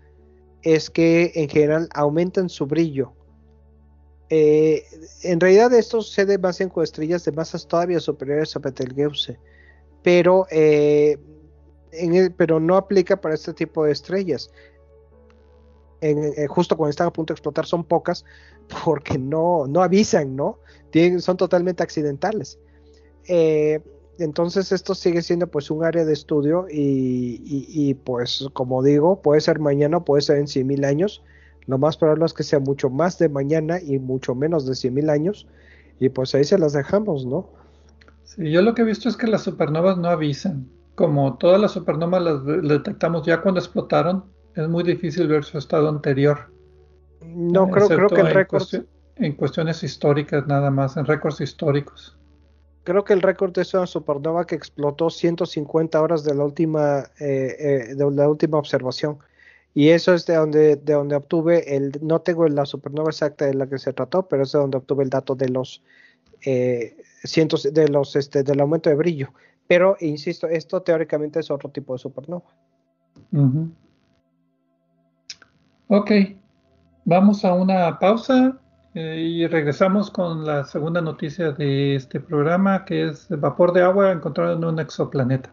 [0.62, 3.12] es que en general aumentan su brillo.
[4.31, 4.85] Eh,
[5.25, 9.41] en realidad esto sucede más en estrellas de masas todavía superiores a Betelgeuse,
[10.05, 11.18] pero, eh,
[12.37, 14.53] pero no aplica para este tipo de estrellas.
[16.49, 18.24] justo cuando están a punto de explotar son pocas
[18.84, 20.61] porque no, no avisan, ¿no?
[21.18, 22.61] son totalmente accidentales.
[24.19, 29.59] Entonces esto sigue siendo pues un área de estudio y, pues como digo, puede ser
[29.61, 31.23] mañana, puede ser en 100 mil años.
[31.67, 34.95] Lo más probable es que sea mucho más de mañana y mucho menos de 100
[34.95, 35.47] mil años.
[35.99, 37.49] Y pues ahí se las dejamos, ¿no?
[38.25, 40.69] Sí, yo lo que he visto es que las supernovas no avisan.
[40.95, 45.89] Como todas las supernovas las detectamos ya cuando explotaron, es muy difícil ver su estado
[45.89, 46.51] anterior.
[47.23, 48.62] No, creo, creo que el récord...
[49.17, 52.17] en cuestiones históricas nada más, en récords históricos.
[52.87, 57.57] Creo que el récord es una supernova que explotó 150 horas de la última, eh,
[57.91, 59.18] eh, de la última observación.
[59.74, 63.55] Y eso es de donde, de donde obtuve el, no tengo la supernova exacta de
[63.55, 65.82] la que se trató, pero es de donde obtuve el dato de los
[66.43, 69.32] eh, cientos, de los, este, del aumento de brillo.
[69.66, 72.45] Pero, insisto, esto teóricamente es otro tipo de supernova.
[75.89, 76.12] Ok,
[77.05, 78.61] vamos a una pausa
[78.99, 84.11] eh, y regresamos con la segunda noticia de este programa, que es vapor de agua
[84.11, 85.53] encontrado en un exoplaneta.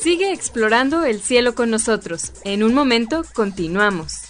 [0.00, 2.32] Sigue explorando el cielo con nosotros.
[2.44, 4.29] En un momento continuamos.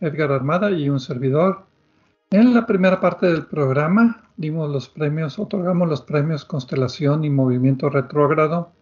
[0.00, 1.66] Edgar Armada y un servidor.
[2.30, 7.90] En la primera parte del programa dimos los premios, otorgamos los premios Constelación y Movimiento
[7.90, 8.72] Retrógrado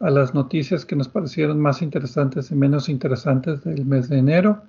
[0.00, 4.62] a las noticias que nos parecieron más interesantes y menos interesantes del mes de enero.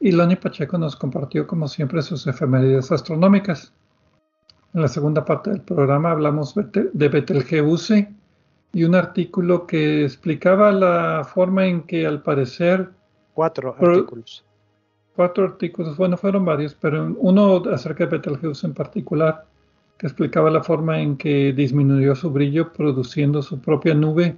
[0.00, 3.72] Y Loni Pacheco nos compartió, como siempre, sus efemérides astronómicas.
[4.74, 8.12] En la segunda parte del programa hablamos de Betelgeuse
[8.72, 12.90] y un artículo que explicaba la forma en que, al parecer,
[13.34, 14.44] cuatro artículos
[15.14, 19.44] cuatro artículos, bueno, fueron varios, pero uno acerca de Betelgeuse en particular,
[19.98, 24.36] que explicaba la forma en que disminuyó su brillo produciendo su propia nube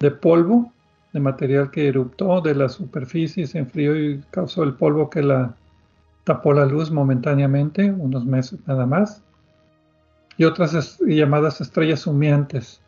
[0.00, 0.72] de polvo,
[1.12, 5.54] de material que eruptó de la superficie, se enfrió y causó el polvo que la
[6.24, 9.22] tapó la luz momentáneamente, unos meses nada más.
[10.36, 12.80] Y otras llamadas estrellas humeantes,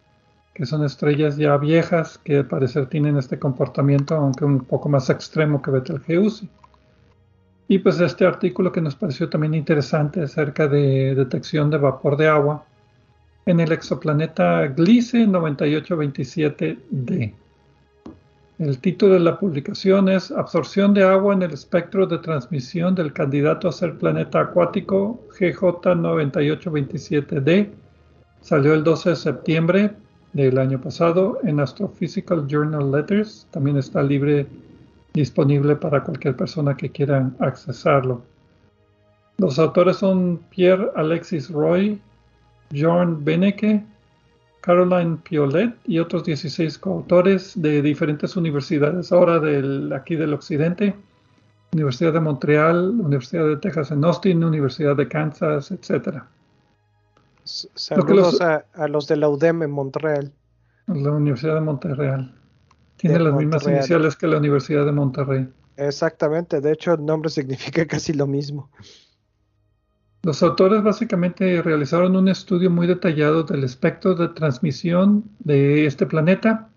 [0.54, 5.10] que son estrellas ya viejas que al parecer tienen este comportamiento, aunque un poco más
[5.10, 6.48] extremo que Betelgeuse.
[7.66, 12.28] Y pues este artículo que nos pareció también interesante acerca de detección de vapor de
[12.28, 12.64] agua
[13.46, 17.34] en el exoplaneta Gliese 9827d.
[18.58, 23.12] El título de la publicación es Absorción de agua en el espectro de transmisión del
[23.12, 27.68] candidato a ser planeta acuático GJ9827d.
[28.40, 29.90] Salió el 12 de septiembre
[30.32, 33.46] del año pasado en Astrophysical Journal Letters.
[33.50, 34.46] También está libre
[35.14, 38.22] disponible para cualquier persona que quiera accesarlo.
[39.38, 42.00] Los autores son Pierre Alexis Roy,
[42.74, 43.84] John Beneke,
[44.60, 50.94] Caroline Piolet y otros 16 coautores de diferentes universidades, ahora del, aquí del occidente,
[51.72, 56.22] Universidad de Montreal, Universidad de Texas en Austin, Universidad de Kansas, etc.
[57.44, 60.32] Saludos a, a, los de la UDEM en Montreal.
[60.86, 62.34] La Universidad de Montreal.
[63.04, 65.46] Tiene las mismas iniciales que la Universidad de Monterrey.
[65.76, 68.70] Exactamente, de hecho el nombre significa casi lo mismo.
[70.22, 76.70] Los autores básicamente realizaron un estudio muy detallado del espectro de transmisión de este planeta.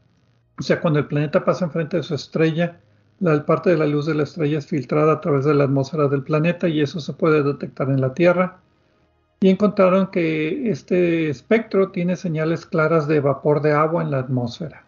[0.60, 2.78] O sea, cuando el planeta pasa enfrente de su estrella,
[3.22, 6.10] la parte de la luz de la estrella es filtrada a través de la atmósfera
[6.10, 8.60] del planeta y eso se puede detectar en la Tierra.
[9.40, 14.87] Y encontraron que este espectro tiene señales claras de vapor de agua en la atmósfera.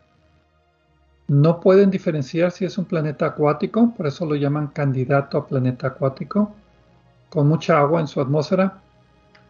[1.30, 5.86] No pueden diferenciar si es un planeta acuático, por eso lo llaman candidato a planeta
[5.86, 6.56] acuático,
[7.30, 8.82] con mucha agua en su atmósfera,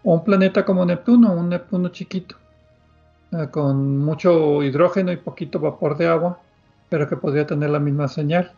[0.03, 2.35] o un planeta como Neptuno, un Neptuno chiquito,
[3.31, 6.41] eh, con mucho hidrógeno y poquito vapor de agua,
[6.89, 8.51] pero que podría tener la misma señal.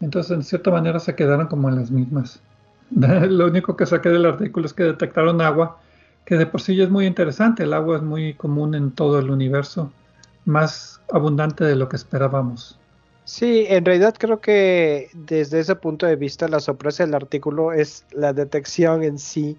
[0.00, 2.40] Entonces, en cierta manera, se quedaron como en las mismas.
[2.90, 5.80] Lo único que saqué del artículo es que detectaron agua,
[6.24, 7.64] que de por sí ya es muy interesante.
[7.64, 9.90] El agua es muy común en todo el universo,
[10.44, 12.78] más abundante de lo que esperábamos.
[13.24, 18.06] Sí, en realidad creo que desde ese punto de vista la sorpresa del artículo es
[18.12, 19.58] la detección en sí,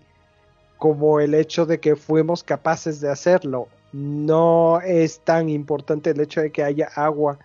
[0.77, 3.67] como el hecho de que fuimos capaces de hacerlo.
[3.93, 7.37] No es tan importante el hecho de que haya agua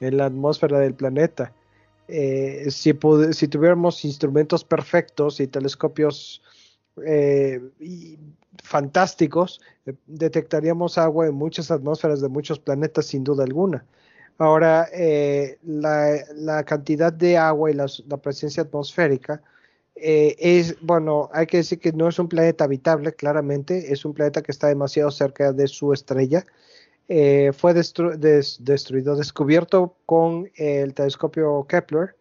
[0.00, 1.52] en la atmósfera del planeta.
[2.08, 2.92] Eh, si,
[3.32, 6.42] si, tuviéramos instrumentos perfectos y telescopios
[7.04, 7.60] eh,
[8.62, 13.84] fantásticos, eh, detectaríamos agua en muchas atmósferas de muchos planetas sin duda alguna.
[14.38, 17.86] Ahora, eh, la, cantidad de agua y la,
[18.22, 19.42] presencia atmosférica
[19.94, 24.40] es, bueno, hay que decir que no es un planeta habitable, claramente, es un planeta
[24.40, 26.46] que está demasiado cerca de su estrella.
[27.06, 32.16] Fue destruido, descubierto con el telescopio Kepler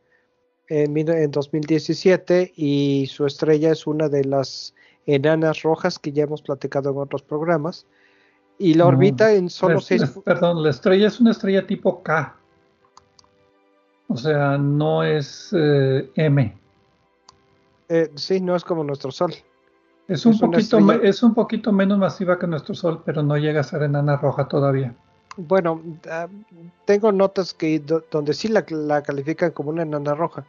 [0.70, 4.74] en, en 2017 y su estrella es una de las
[5.06, 7.86] enanas rojas que ya hemos platicado en otros programas
[8.60, 10.04] y la orbita en solo seis...
[10.24, 12.36] Perdón, la estrella es una estrella tipo K.
[14.10, 16.58] O sea, no es eh, M.
[17.88, 19.34] Eh, sí, no es como nuestro Sol.
[20.08, 23.64] Es un, poquito, es un poquito menos masiva que nuestro Sol, pero no llega a
[23.64, 24.96] ser enana roja todavía.
[25.48, 26.28] Bueno, ah,
[26.86, 28.64] tengo notas que donde sí la,
[29.04, 30.46] califican como una enana roja,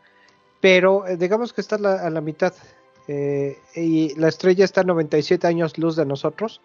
[0.60, 2.52] pero eh, digamos que está a la mitad.
[3.08, 6.60] y la estrella está a 97 años luz de nosotros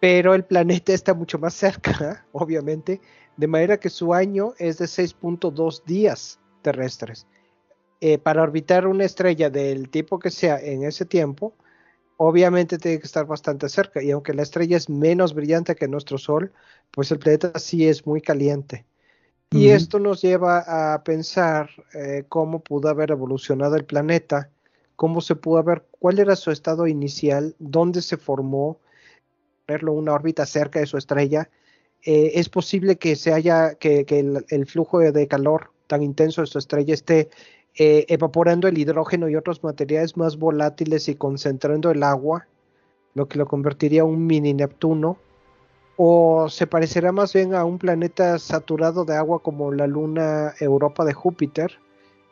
[0.00, 3.00] pero el planeta está mucho más cerca, obviamente,
[3.36, 7.26] de manera que su año es de 6.2 días terrestres.
[8.00, 11.54] Eh, para orbitar una estrella del tipo que sea en ese tiempo,
[12.18, 14.02] obviamente tiene que estar bastante cerca.
[14.02, 16.52] Y aunque la estrella es menos brillante que nuestro Sol,
[16.90, 18.84] pues el planeta sí es muy caliente.
[19.50, 24.50] Y esto nos lleva a pensar eh, cómo pudo haber evolucionado el planeta,
[24.94, 28.78] cómo se pudo haber, cuál era su estado inicial, dónde se formó,
[29.64, 31.48] ponerlo una órbita cerca de su estrella,
[32.04, 34.04] eh, es posible que se haya, que,
[34.50, 37.30] el, flujo de calor tan intenso de su estrella esté
[37.80, 42.48] eh, evaporando el hidrógeno y otros materiales más volátiles y concentrando el agua,
[43.14, 45.16] lo que lo convertiría en un mini Neptuno,
[45.96, 51.04] o se parecerá más bien a un planeta saturado de agua como la luna Europa
[51.04, 51.78] de Júpiter,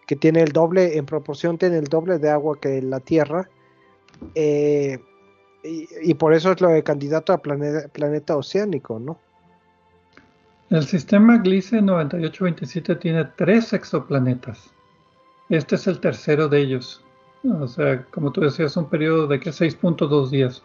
[0.06, 3.48] que tiene el doble, en proporción tiene el doble de agua que la Tierra.
[4.34, 4.98] Eh,
[5.62, 9.18] y, por eso es lo de candidato a planeta, oceánico, ¿no?
[10.70, 14.72] El sistema Gliese 9827 tiene tres exoplanetas.
[15.48, 17.02] Este es el tercero de ellos.
[17.60, 20.62] O sea, como tú decías, un periodo de que 6.2 días.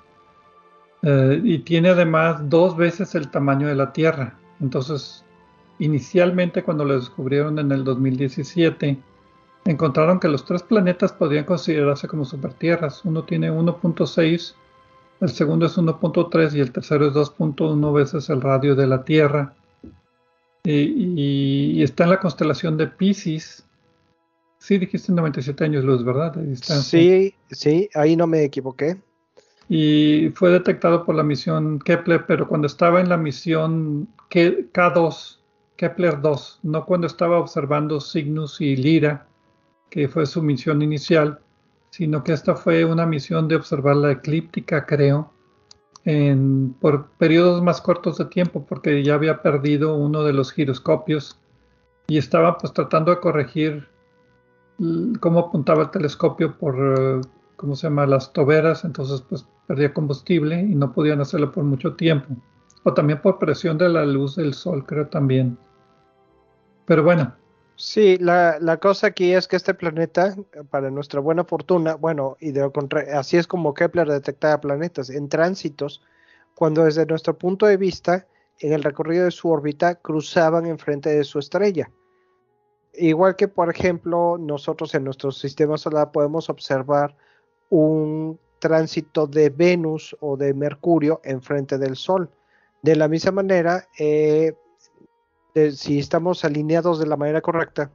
[1.03, 4.37] Eh, y tiene además dos veces el tamaño de la Tierra.
[4.59, 5.23] Entonces,
[5.79, 8.97] inicialmente cuando lo descubrieron en el 2017,
[9.65, 13.05] encontraron que los tres planetas podrían considerarse como supertierras.
[13.05, 14.55] Uno tiene 1.6
[15.21, 19.53] el segundo es 1.3 y el tercero es 2.1 veces el radio de la Tierra.
[20.63, 23.63] Y, está en la constelación de Pisces.
[24.61, 26.35] Sí, dijiste 97 años luz, ¿verdad?
[26.61, 29.01] Sí, sí, ahí no me equivoqué.
[29.67, 35.39] Y fue detectado por la misión Kepler, pero cuando estaba en la misión K2,
[35.77, 39.25] Kepler 2, no cuando estaba observando Cygnus y Lyra,
[39.89, 41.39] que fue su misión inicial,
[41.89, 45.33] sino que esta fue una misión de observar la eclíptica, creo,
[46.05, 51.39] en, por periodos más cortos de tiempo, porque ya había perdido uno de los giroscopios
[52.05, 53.90] y estaba pues tratando de corregir
[55.19, 57.21] cómo apuntaba el telescopio por, eh,
[57.55, 61.95] ¿cómo se llama?, las toberas, entonces pues perdía combustible y no podían hacerlo por mucho
[61.95, 62.35] tiempo.
[62.83, 65.57] O también por presión de la luz del sol, creo también.
[66.85, 67.35] Pero bueno,
[67.83, 70.35] Sí, la, cosa aquí es que este planeta,
[70.69, 72.69] para nuestra buena fortuna, bueno, y de
[73.11, 76.03] así es como Kepler detectaba planetas en tránsitos,
[76.53, 78.27] cuando desde nuestro punto de vista,
[78.59, 81.89] en el recorrido de su órbita, cruzaban enfrente de su estrella.
[82.93, 87.15] Igual que, por ejemplo, nosotros en nuestro sistema solar podemos observar
[87.69, 92.29] un tránsito de Venus o de Mercurio enfrente del Sol.
[92.81, 94.53] De la misma manera, eh,
[95.73, 97.91] si estamos alineados de la manera correcta,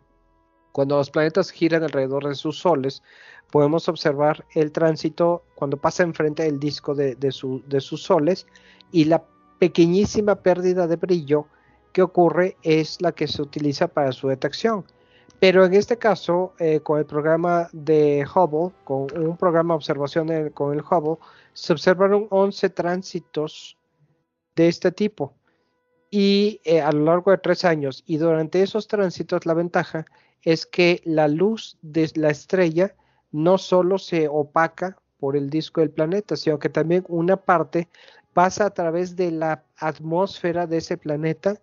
[0.72, 3.02] cuando los planetas giran alrededor de sus soles,
[3.50, 8.46] podemos observar el tránsito cuando pasa enfrente del disco de, sus soles
[8.92, 9.24] y la
[9.58, 11.46] pequeñísima pérdida de brillo
[11.96, 14.84] que ocurre es la que se utiliza para su detección.
[15.40, 20.50] Pero en este caso, eh, con el programa de Hubble, con un programa de observación
[20.50, 21.16] con el Hubble,
[21.54, 23.78] se observaron 11 tránsitos
[24.54, 25.32] de este tipo
[26.10, 28.04] y eh, a lo largo de tres años.
[28.06, 30.04] Y durante esos tránsitos la ventaja
[30.42, 32.94] es que la luz de la estrella
[33.32, 37.88] no solo se opaca por el disco del planeta, sino que también una parte
[38.34, 41.58] pasa a través de la atmósfera de ese planeta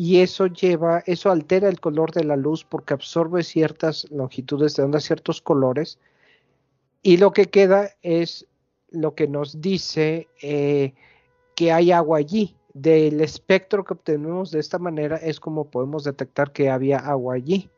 [0.00, 4.84] y eso lleva, eso altera el color de la luz porque absorbe ciertas longitudes de
[4.84, 5.98] onda, ciertos colores,
[7.02, 8.46] y lo que queda es
[8.90, 10.94] lo que nos dice eh,
[11.56, 12.54] que hay agua allí.
[12.74, 17.68] Del espectro que obtenemos de esta manera es como podemos detectar que había agua allí.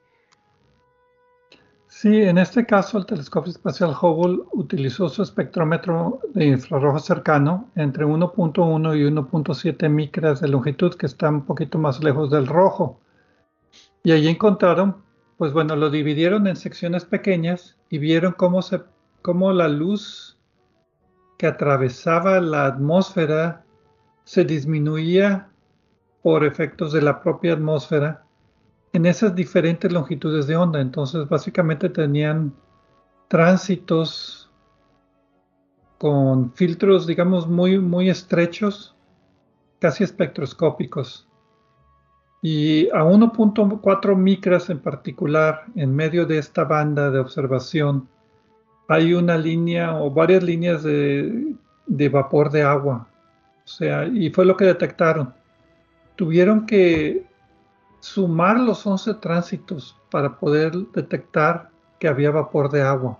[1.90, 8.06] Sí, en este caso el telescopio espacial Hubble utilizó su espectrómetro de infrarrojo cercano entre
[8.06, 13.00] 1.1 y 1.7 micras de longitud, que está un poquito más lejos del rojo.
[14.04, 15.02] Y allí encontraron,
[15.36, 18.82] pues bueno, lo dividieron en secciones pequeñas y vieron cómo, se,
[19.20, 20.38] cómo la luz
[21.38, 23.64] que atravesaba la atmósfera
[24.22, 25.48] se disminuía
[26.22, 28.26] por efectos de la propia atmósfera
[28.92, 30.80] en esas diferentes longitudes de onda.
[30.80, 32.52] Entonces, básicamente tenían
[33.28, 34.50] tránsitos
[35.98, 38.96] con filtros, digamos, muy, muy estrechos,
[39.78, 41.28] casi espectroscópicos.
[42.42, 48.08] Y a 1.4 micras en particular, en medio de esta banda de observación,
[48.88, 51.54] hay una línea o varias líneas de,
[51.86, 53.06] de vapor de agua.
[53.64, 55.34] O sea, y fue lo que detectaron.
[56.16, 57.29] Tuvieron que
[58.00, 63.18] sumar los 11 tránsitos para poder detectar que había vapor de agua.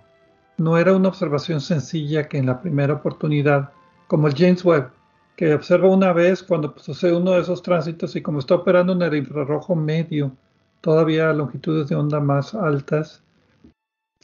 [0.57, 3.71] No era una observación sencilla que en la primera oportunidad,
[4.09, 4.91] como el James Webb,
[5.37, 9.03] que observa una vez cuando sucede uno de esos tránsitos y como está operando en
[9.03, 10.33] el infrarrojo medio,
[10.81, 13.23] todavía a longitudes de onda más altas.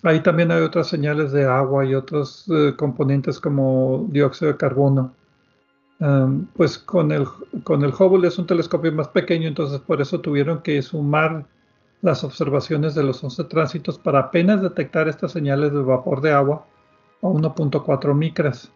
[0.02, 5.14] Ahí también hay otras señales de agua y otros eh, componentes como dióxido de carbono
[5.98, 7.26] pues con el,
[7.64, 11.46] con el Hubble es un telescopio más pequeño, entonces por eso tuvieron que sumar
[12.02, 16.66] las observaciones de los 11 tránsitos para apenas detectar estas señales de vapor de agua
[17.22, 18.70] a 1.4 micras.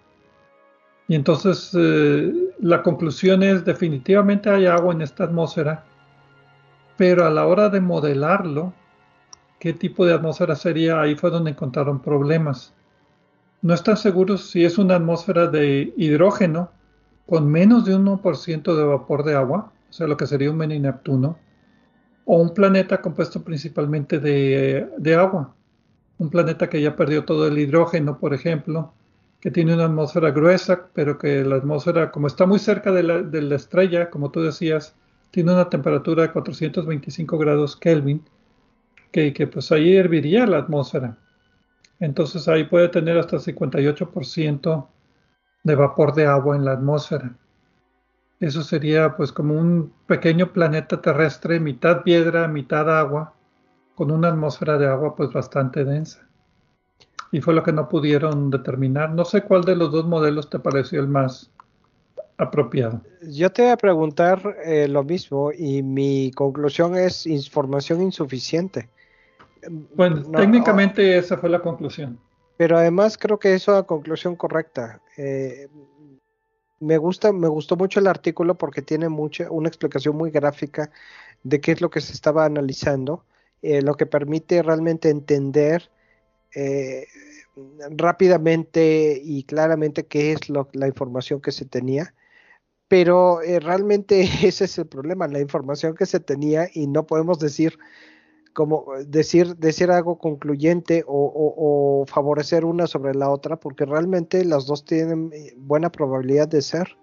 [1.09, 5.85] Y entonces eh, la conclusión es definitivamente hay agua en esta atmósfera,
[6.97, 8.73] pero a la hora de modelarlo,
[9.59, 12.73] qué tipo de atmósfera sería, ahí fue donde encontraron problemas.
[13.61, 16.71] No están seguros si es una atmósfera de hidrógeno,
[17.31, 20.81] con menos de 1% de vapor de agua, o sea, lo que sería un mini
[20.81, 21.39] Neptuno,
[22.25, 25.55] o un planeta compuesto principalmente de, agua.
[26.19, 28.93] Un planeta que ya perdió todo el hidrógeno, por ejemplo,
[29.41, 33.55] que tiene una atmósfera gruesa, pero que la atmósfera, como está muy cerca de la,
[33.55, 34.97] estrella, como tú decías,
[35.31, 38.25] tiene una temperatura de 425 grados Kelvin,
[39.13, 41.17] que, que pues ahí herviría la atmósfera.
[42.01, 44.89] Entonces ahí puede tener hasta 58%
[45.63, 47.35] de vapor de agua en la atmósfera.
[48.41, 53.35] Eso sería pues como un pequeño planeta terrestre, mitad piedra, mitad agua,
[53.95, 56.27] con una atmósfera de agua pues bastante densa.
[57.33, 59.11] Y fue lo que no pudieron determinar.
[59.11, 61.51] No sé cuál de los dos modelos te pareció el más
[62.39, 63.03] apropiado.
[63.23, 68.89] Yo te voy a preguntar eh, lo mismo y mi conclusión es información insuficiente.
[69.95, 72.19] Bueno, técnicamente esa fue la conclusión.
[72.61, 75.01] Pero además creo que eso es la conclusión correcta.
[75.17, 75.67] Eh,
[76.79, 80.91] me gusta, me gustó mucho el artículo porque tiene mucha, una explicación muy gráfica
[81.43, 83.25] de qué es lo que se estaba analizando,
[83.63, 85.91] eh, lo que permite realmente entender
[86.55, 87.07] eh,
[87.97, 92.13] rápidamente y claramente qué es la información que se tenía.
[92.89, 97.79] Pero realmente ese es el problema, la información que se tenía y no podemos decir
[98.53, 104.85] como decir, decir algo concluyente o, favorecer una sobre la otra, porque realmente las dos
[104.85, 106.97] tienen eh, buena probabilidad de ser.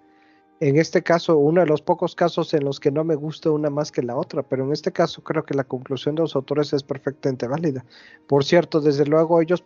[0.59, 3.69] En este caso, uno de los pocos casos en los que no me gusta una
[3.69, 6.73] más que la otra, pero en este caso creo que la conclusión de los autores
[6.73, 7.85] es perfectamente válida.
[8.27, 9.63] Por cierto, desde luego ellos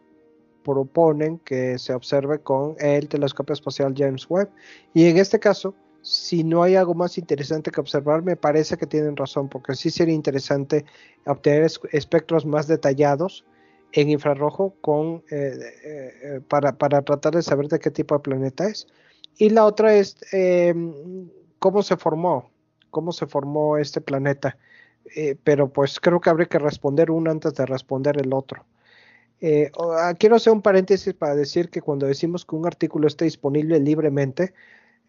[0.63, 4.49] proponen que se observe con el telescopio espacial James Webb
[4.93, 8.87] y en este caso si no hay algo más interesante que observar, me parece que
[8.87, 10.85] tienen razón, porque sí sería interesante
[11.25, 13.45] obtener espectros más detallados
[13.93, 14.75] en infrarrojo
[15.29, 18.87] eh, eh, eh, para, tratar de saber de qué tipo de planeta es.
[19.37, 21.29] Y la otra es em,
[21.59, 22.51] cómo se formó,
[22.89, 24.57] cómo se formó este planeta.
[25.43, 28.65] pero pues creo que habría que responder uno antes de responder el otro.
[29.97, 33.79] Ah, quiero hacer un paréntesis para decir que cuando decimos que un artículo está disponible
[33.79, 34.53] libremente,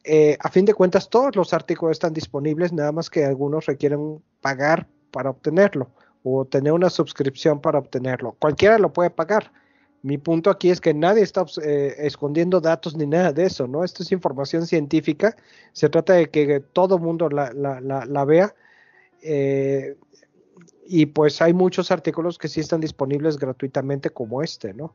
[0.05, 4.23] eh, a fin de cuentas, todos los artículos están disponibles, nada más que algunos requieren
[4.41, 5.91] pagar para obtenerlo.
[6.25, 8.37] o tener una suscripción para obtenerlo.
[8.39, 9.51] Cualquiera lo puede pagar.
[10.03, 13.83] Mi punto aquí es que nadie está eh, escondiendo datos ni nada de eso, ¿no?
[13.83, 15.37] Esto es información científica.
[15.73, 18.55] Se trata de que todo mundo la, vea.
[19.23, 19.97] Eh,
[20.87, 24.95] y pues hay muchos artículos que sí están disponibles gratuitamente como este, ¿no?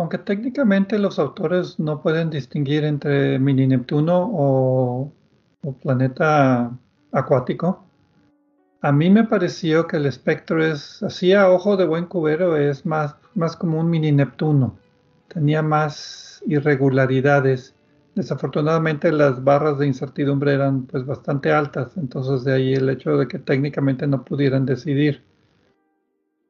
[0.00, 5.12] Aunque técnicamente los autores no pueden distinguir entre mini Neptuno o,
[5.82, 6.72] planeta
[7.12, 7.84] acuático,
[8.80, 12.86] a mí me pareció que el espectro es, así a ojo de buen cubero, es
[12.86, 14.78] más, más como un mini Neptuno.
[15.28, 17.74] Tenía más irregularidades.
[18.14, 23.28] Desafortunadamente las barras de incertidumbre eran pues bastante altas, entonces de ahí el hecho de
[23.28, 25.22] que técnicamente no pudieran decidir.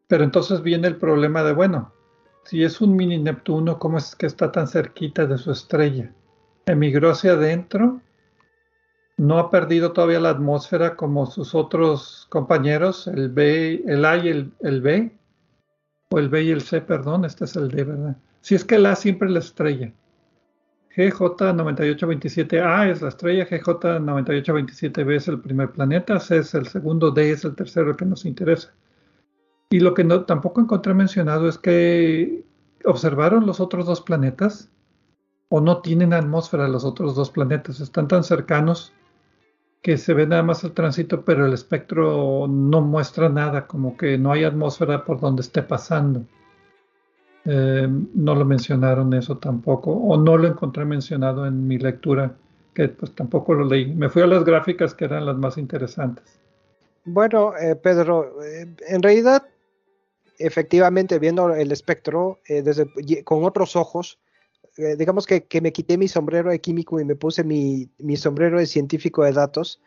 [0.07, 1.92] Pero entonces viene el problema de, bueno,
[2.51, 6.12] si es un mini Neptuno, ¿cómo es que está tan cerquita de su estrella?
[6.66, 8.01] ¿Emigró hacia adentro?
[9.16, 14.30] ¿No ha perdido todavía la atmósfera como sus otros compañeros, el B, el A y
[14.30, 15.16] el, el B?
[16.11, 18.16] O el B y el C, perdón, este es el D, ¿verdad?
[18.40, 19.92] Si es que el A siempre es la estrella.
[20.96, 27.44] GJ9827A es la estrella, GJ9827B es el primer planeta, C es el segundo, D es
[27.44, 28.74] el tercero que nos interesa.
[29.71, 32.45] Y lo que no, tampoco encontré mencionado es que
[32.85, 34.68] observaron los otros dos planetas
[35.49, 37.79] o no tienen atmósfera los otros dos planetas.
[37.79, 38.93] Están tan cercanos
[39.81, 44.18] que se ve nada más el tránsito, pero el espectro no muestra nada, como que
[44.18, 46.25] no hay atmósfera por donde esté pasando.
[47.45, 52.35] Eh, no lo mencionaron eso tampoco, o no lo encontré mencionado en mi lectura,
[52.75, 53.95] que pues tampoco lo leí.
[53.95, 56.41] Me fui a las gráficas que eran las más interesantes.
[57.05, 59.45] Bueno, eh, Pedro, eh, en realidad
[60.41, 62.86] efectivamente viendo el espectro eh, desde,
[63.24, 64.18] con otros ojos,
[64.76, 68.66] eh, digamos que, me quité mi sombrero de químico y me puse mi, sombrero de
[68.66, 69.80] científico de datos,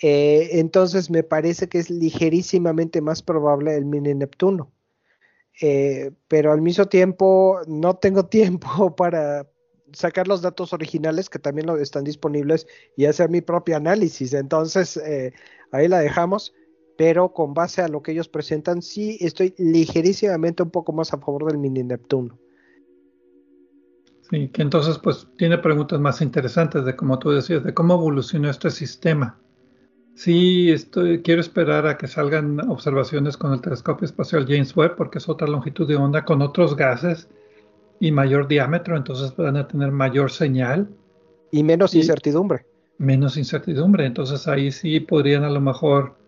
[0.00, 4.70] eh, entonces me parece que es ligerísimamente más probable el mini Neptuno.
[6.28, 9.48] pero al mismo tiempo no tengo tiempo para
[9.92, 14.34] sacar los datos originales que también están disponibles y hacer mi propio análisis.
[14.34, 15.00] Entonces,
[15.72, 16.52] ahí la dejamos
[16.98, 21.18] pero con base a lo que ellos presentan, sí estoy ligerísimamente un poco más a
[21.18, 22.36] favor del mini Neptuno.
[24.28, 28.50] Sí, que entonces pues tiene preguntas más interesantes de como tú decías, de cómo evolucionó
[28.50, 29.38] este sistema.
[30.16, 35.18] Sí, estoy, quiero esperar a que salgan observaciones con el telescopio espacial James Webb, porque
[35.18, 37.28] es otra longitud de onda con otros gases
[38.00, 40.88] y mayor diámetro, entonces van a tener mayor señal.
[41.52, 42.66] Y menos incertidumbre.
[42.98, 46.18] Menos incertidumbre, entonces ahí sí podrían a lo mejor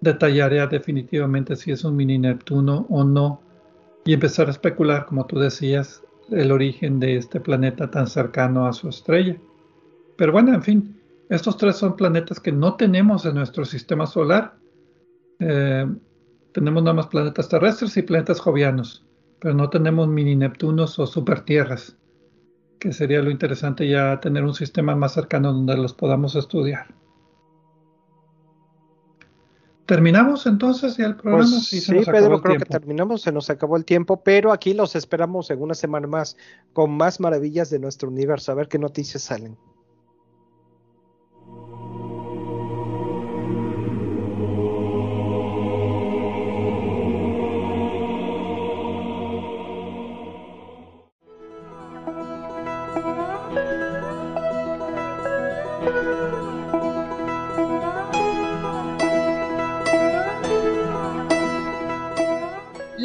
[0.00, 3.40] detallaría definitivamente si es un mini Neptuno o no
[4.04, 8.72] y empezar a especular, como tú decías, el origen de este planeta tan cercano a
[8.72, 9.36] su estrella.
[10.16, 14.54] Pero bueno, en fin, estos tres son planetas que no tenemos en nuestro sistema solar.
[15.40, 15.86] Eh,
[16.52, 19.04] tenemos nada más planetas terrestres y planetas jovianos,
[19.40, 21.96] pero no tenemos mini Neptunos o supertierras,
[22.78, 26.86] que sería lo interesante ya tener un sistema más cercano donde los podamos estudiar.
[29.86, 31.44] ¿Terminamos entonces ya el programa?
[31.48, 35.50] Pues sí, Pedro, creo que terminamos, se nos acabó el tiempo, pero aquí los esperamos
[35.50, 36.36] en una semana más
[36.72, 39.56] con más maravillas de nuestro universo, a ver qué noticias salen.